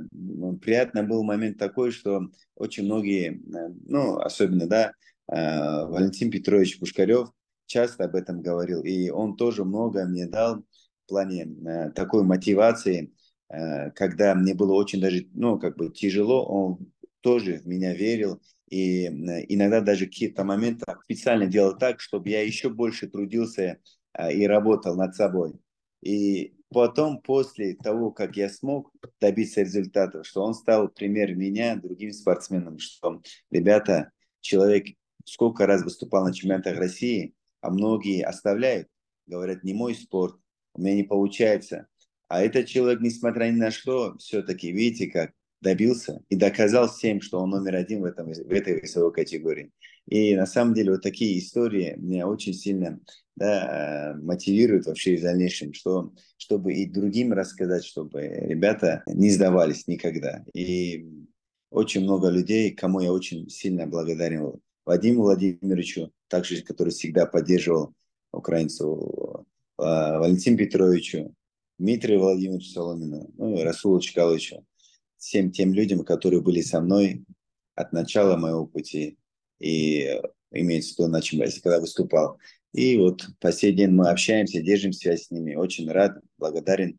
приятно 0.61 1.03
был 1.03 1.23
момент 1.23 1.57
такой, 1.57 1.91
что 1.91 2.21
очень 2.55 2.83
многие, 2.83 3.35
э, 3.35 3.73
ну, 3.85 4.17
особенно, 4.17 4.67
да, 4.67 4.91
э, 5.31 5.85
Валентин 5.85 6.29
Петрович 6.29 6.77
Пушкарев 6.79 7.29
часто 7.65 8.05
об 8.05 8.15
этом 8.15 8.41
говорил, 8.41 8.83
и 8.83 9.09
он 9.09 9.37
тоже 9.37 9.63
много 9.63 10.03
мне 10.05 10.27
дал 10.27 10.57
в 11.05 11.09
плане 11.09 11.43
э, 11.45 11.91
такой 11.91 12.23
мотивации, 12.23 13.03
э, 13.03 13.24
когда 13.47 14.35
мне 14.35 14.53
было 14.53 14.73
очень 14.73 15.01
даже, 15.01 15.27
ну, 15.33 15.59
как 15.59 15.77
бы 15.77 15.89
тяжело, 15.91 16.45
он 16.45 16.91
тоже 17.21 17.59
в 17.59 17.67
меня 17.67 17.93
верил, 17.93 18.41
и 18.69 19.05
иногда 19.07 19.81
даже 19.81 20.05
какие-то 20.05 20.43
моменты 20.43 20.85
специально 21.03 21.45
делал 21.45 21.77
так, 21.77 21.99
чтобы 21.99 22.29
я 22.29 22.43
еще 22.43 22.69
больше 22.69 23.07
трудился 23.07 23.79
и 24.31 24.47
работал 24.47 24.95
над 24.95 25.15
собой. 25.15 25.53
И 26.01 26.55
потом, 26.69 27.21
после 27.21 27.75
того, 27.75 28.11
как 28.11 28.37
я 28.37 28.49
смог 28.49 28.91
добиться 29.19 29.61
результатов, 29.61 30.25
что 30.27 30.43
он 30.43 30.53
стал 30.53 30.89
пример 30.89 31.35
меня 31.35 31.75
другим 31.75 32.11
спортсменам, 32.11 32.79
что, 32.79 33.21
ребята, 33.51 34.11
человек 34.41 34.87
сколько 35.25 35.65
раз 35.65 35.83
выступал 35.83 36.25
на 36.25 36.33
чемпионатах 36.33 36.77
России, 36.77 37.33
а 37.61 37.71
многие 37.71 38.23
оставляют, 38.23 38.87
говорят, 39.25 39.63
не 39.63 39.73
мой 39.73 39.95
спорт, 39.95 40.35
у 40.73 40.81
меня 40.81 40.93
не 40.95 41.03
получается. 41.03 41.87
А 42.27 42.41
этот 42.41 42.67
человек, 42.67 43.01
несмотря 43.01 43.45
ни 43.45 43.57
на 43.57 43.71
что, 43.71 44.17
все-таки, 44.17 44.71
видите, 44.71 45.07
как 45.07 45.31
добился 45.61 46.21
и 46.29 46.35
доказал 46.35 46.87
всем, 46.87 47.21
что 47.21 47.39
он 47.39 47.49
номер 47.49 47.75
один 47.75 48.01
в, 48.01 48.05
этом, 48.05 48.27
в 48.27 48.51
этой 48.51 48.81
весовой 48.81 49.11
категории. 49.11 49.71
И 50.07 50.35
на 50.35 50.45
самом 50.45 50.73
деле 50.73 50.91
вот 50.91 51.01
такие 51.01 51.39
истории 51.39 51.95
меня 51.97 52.27
очень 52.27 52.53
сильно 52.53 52.99
да, 53.35 54.13
э, 54.13 54.21
мотивируют 54.21 54.85
вообще 54.85 55.17
в 55.17 55.21
дальнейшем, 55.21 55.73
что, 55.73 56.13
чтобы 56.37 56.73
и 56.73 56.89
другим 56.89 57.33
рассказать, 57.33 57.83
чтобы 57.83 58.21
ребята 58.21 59.03
не 59.07 59.31
сдавались 59.31 59.87
никогда. 59.87 60.43
И 60.53 61.09
очень 61.71 62.01
много 62.01 62.29
людей, 62.29 62.71
кому 62.71 62.99
я 62.99 63.11
очень 63.11 63.49
сильно 63.49 63.87
благодарен. 63.87 64.53
Вадиму 64.85 65.23
Владимировичу, 65.23 66.11
также, 66.27 66.61
который 66.61 66.91
всегда 66.91 67.25
поддерживал 67.25 67.95
украинцу, 68.31 69.47
э, 69.79 69.83
Валентину 69.83 70.57
Петровичу, 70.57 71.33
Дмитрию 71.77 72.19
Владимировичу 72.19 72.69
Соломину, 72.69 73.29
ну 73.37 73.57
и 73.57 73.61
Расулу 73.63 73.99
Чкалычу, 73.99 74.65
всем 75.17 75.51
тем 75.51 75.73
людям, 75.73 76.03
которые 76.03 76.41
были 76.41 76.61
со 76.61 76.81
мной 76.81 77.25
от 77.75 77.91
начала 77.91 78.37
моего 78.37 78.65
пути 78.65 79.17
и 79.59 80.21
имеется 80.51 80.95
в 80.95 80.99
виду 80.99 81.11
на 81.11 81.21
чемпионате, 81.21 81.61
когда 81.61 81.79
выступал. 81.79 82.39
И 82.73 82.97
вот 82.97 83.25
по 83.39 83.51
сей 83.51 83.73
день 83.73 83.91
мы 83.91 84.09
общаемся, 84.09 84.61
держим 84.61 84.91
связь 84.91 85.25
с 85.25 85.31
ними. 85.31 85.55
Очень 85.55 85.89
рад, 85.89 86.17
благодарен, 86.37 86.97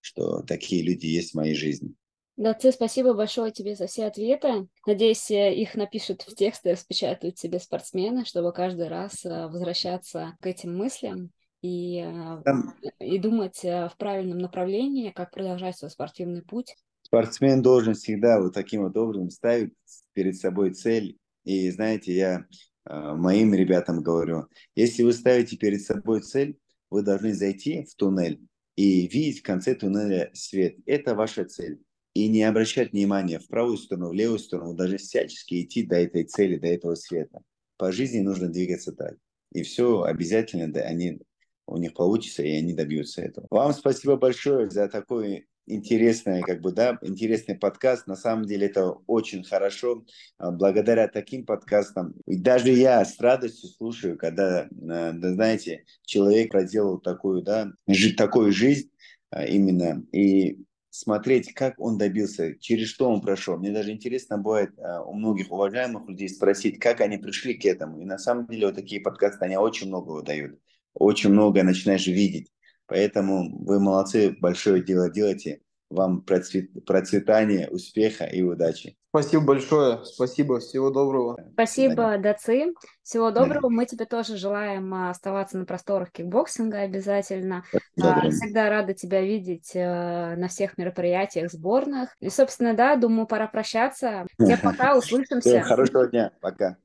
что 0.00 0.42
такие 0.42 0.82
люди 0.82 1.06
есть 1.06 1.32
в 1.32 1.36
моей 1.36 1.54
жизни. 1.54 1.94
Да, 2.36 2.52
ты 2.52 2.70
спасибо 2.70 3.14
большое 3.14 3.50
тебе 3.50 3.74
за 3.74 3.86
все 3.86 4.06
ответы. 4.06 4.68
Надеюсь, 4.86 5.30
э, 5.30 5.54
их 5.54 5.74
напишут 5.74 6.22
в 6.22 6.34
тексты, 6.34 6.72
распечатают 6.72 7.38
себе 7.38 7.58
спортсмены, 7.58 8.26
чтобы 8.26 8.52
каждый 8.52 8.88
раз 8.88 9.24
э, 9.24 9.46
возвращаться 9.46 10.36
к 10.40 10.46
этим 10.46 10.76
мыслям 10.76 11.30
и, 11.62 11.98
э, 11.98 12.42
Там... 12.44 12.74
и 12.98 13.18
думать 13.18 13.60
в 13.62 13.92
правильном 13.98 14.38
направлении, 14.38 15.10
как 15.10 15.30
продолжать 15.30 15.76
свой 15.76 15.90
спортивный 15.90 16.42
путь. 16.42 16.76
Спортсмен 17.02 17.62
должен 17.62 17.94
всегда 17.94 18.40
вот 18.40 18.54
таким 18.54 18.82
вот 18.82 18.96
образом 18.96 19.30
ставить 19.30 19.72
перед 20.12 20.36
собой 20.36 20.74
цель. 20.74 21.18
И 21.44 21.70
знаете, 21.70 22.12
я 22.12 22.46
моим 22.84 23.54
ребятам 23.54 24.02
говорю, 24.02 24.46
если 24.74 25.04
вы 25.04 25.12
ставите 25.12 25.56
перед 25.56 25.82
собой 25.82 26.20
цель, 26.20 26.58
вы 26.90 27.02
должны 27.02 27.34
зайти 27.34 27.84
в 27.84 27.94
туннель 27.94 28.40
и 28.76 29.06
видеть 29.06 29.40
в 29.40 29.42
конце 29.42 29.74
туннеля 29.74 30.30
свет. 30.34 30.76
Это 30.86 31.14
ваша 31.14 31.44
цель 31.44 31.80
и 32.14 32.28
не 32.28 32.44
обращать 32.44 32.92
внимания 32.92 33.38
в 33.38 33.46
правую 33.46 33.76
сторону, 33.76 34.08
в 34.08 34.14
левую 34.14 34.38
сторону, 34.38 34.74
даже 34.74 34.96
всячески 34.96 35.62
идти 35.62 35.82
до 35.82 35.96
этой 35.96 36.24
цели, 36.24 36.56
до 36.56 36.66
этого 36.66 36.94
света. 36.94 37.42
По 37.76 37.92
жизни 37.92 38.20
нужно 38.20 38.48
двигаться 38.48 38.92
так. 38.92 39.16
И 39.52 39.62
все 39.62 40.02
обязательно 40.02 40.72
да, 40.72 40.80
они, 40.80 41.20
у 41.66 41.76
них 41.78 41.94
получится, 41.94 42.42
и 42.42 42.50
они 42.50 42.74
добьются 42.74 43.22
этого. 43.22 43.46
Вам 43.50 43.72
спасибо 43.72 44.16
большое 44.16 44.70
за 44.70 44.88
такой 44.88 45.46
интересный, 45.66 46.42
как 46.42 46.60
бы, 46.60 46.72
да, 46.72 46.98
интересный 47.02 47.56
подкаст. 47.56 48.06
На 48.06 48.16
самом 48.16 48.44
деле 48.44 48.66
это 48.66 48.90
очень 49.06 49.44
хорошо. 49.44 50.04
А, 50.38 50.50
благодаря 50.50 51.08
таким 51.08 51.44
подкастам, 51.44 52.14
и 52.26 52.36
даже 52.36 52.70
я 52.70 53.04
с 53.04 53.18
радостью 53.20 53.68
слушаю, 53.70 54.16
когда, 54.16 54.68
а, 54.88 55.12
да, 55.12 55.32
знаете, 55.32 55.84
человек 56.04 56.52
проделал 56.52 56.98
такую, 56.98 57.42
да, 57.42 57.72
такую 58.16 58.52
жизнь 58.52 58.90
а, 59.30 59.44
именно, 59.44 60.04
и 60.12 60.58
смотреть, 60.90 61.52
как 61.52 61.78
он 61.78 61.98
добился, 61.98 62.54
через 62.58 62.88
что 62.88 63.10
он 63.10 63.20
прошел. 63.20 63.58
Мне 63.58 63.70
даже 63.70 63.90
интересно 63.90 64.38
бывает 64.38 64.70
у 65.04 65.12
многих 65.12 65.52
уважаемых 65.52 66.08
людей 66.08 66.28
спросить, 66.28 66.78
как 66.78 67.02
они 67.02 67.18
пришли 67.18 67.52
к 67.52 67.66
этому. 67.66 68.00
И 68.00 68.06
на 68.06 68.16
самом 68.16 68.46
деле 68.46 68.68
вот 68.68 68.76
такие 68.76 69.02
подкасты, 69.02 69.44
они 69.44 69.58
очень 69.58 69.88
много 69.88 70.12
выдают. 70.12 70.58
Очень 70.98 71.30
много 71.30 71.62
начинаешь 71.62 72.06
видеть. 72.06 72.50
Поэтому 72.86 73.64
вы 73.64 73.80
молодцы, 73.80 74.36
большое 74.40 74.82
дело 74.82 75.10
делаете. 75.10 75.60
Вам 75.88 76.22
процвет, 76.22 76.70
процветания, 76.84 77.68
успеха 77.68 78.24
и 78.24 78.42
удачи. 78.42 78.96
Спасибо 79.10 79.44
большое. 79.44 80.04
Спасибо. 80.04 80.58
Всего 80.58 80.90
доброго. 80.90 81.38
Спасибо, 81.52 82.18
Даци. 82.18 82.74
Всего 83.02 83.30
доброго. 83.30 83.68
Мы 83.68 83.86
тебе 83.86 84.04
тоже 84.04 84.36
желаем 84.36 84.92
а, 84.92 85.10
оставаться 85.10 85.56
на 85.56 85.64
просторах 85.64 86.10
кикбоксинга 86.10 86.80
обязательно. 86.80 87.64
Добрым. 87.96 88.32
Всегда 88.32 88.68
рада 88.68 88.94
тебя 88.94 89.22
видеть 89.22 89.70
э, 89.74 90.34
на 90.36 90.48
всех 90.48 90.76
мероприятиях 90.76 91.50
сборных. 91.50 92.10
И, 92.20 92.28
собственно, 92.28 92.74
да, 92.74 92.96
думаю, 92.96 93.26
пора 93.26 93.46
прощаться. 93.46 94.26
Всем 94.38 94.58
пока, 94.60 94.94
услышимся. 94.98 95.62
Хорошего 95.62 96.08
дня. 96.08 96.32
Пока. 96.40 96.76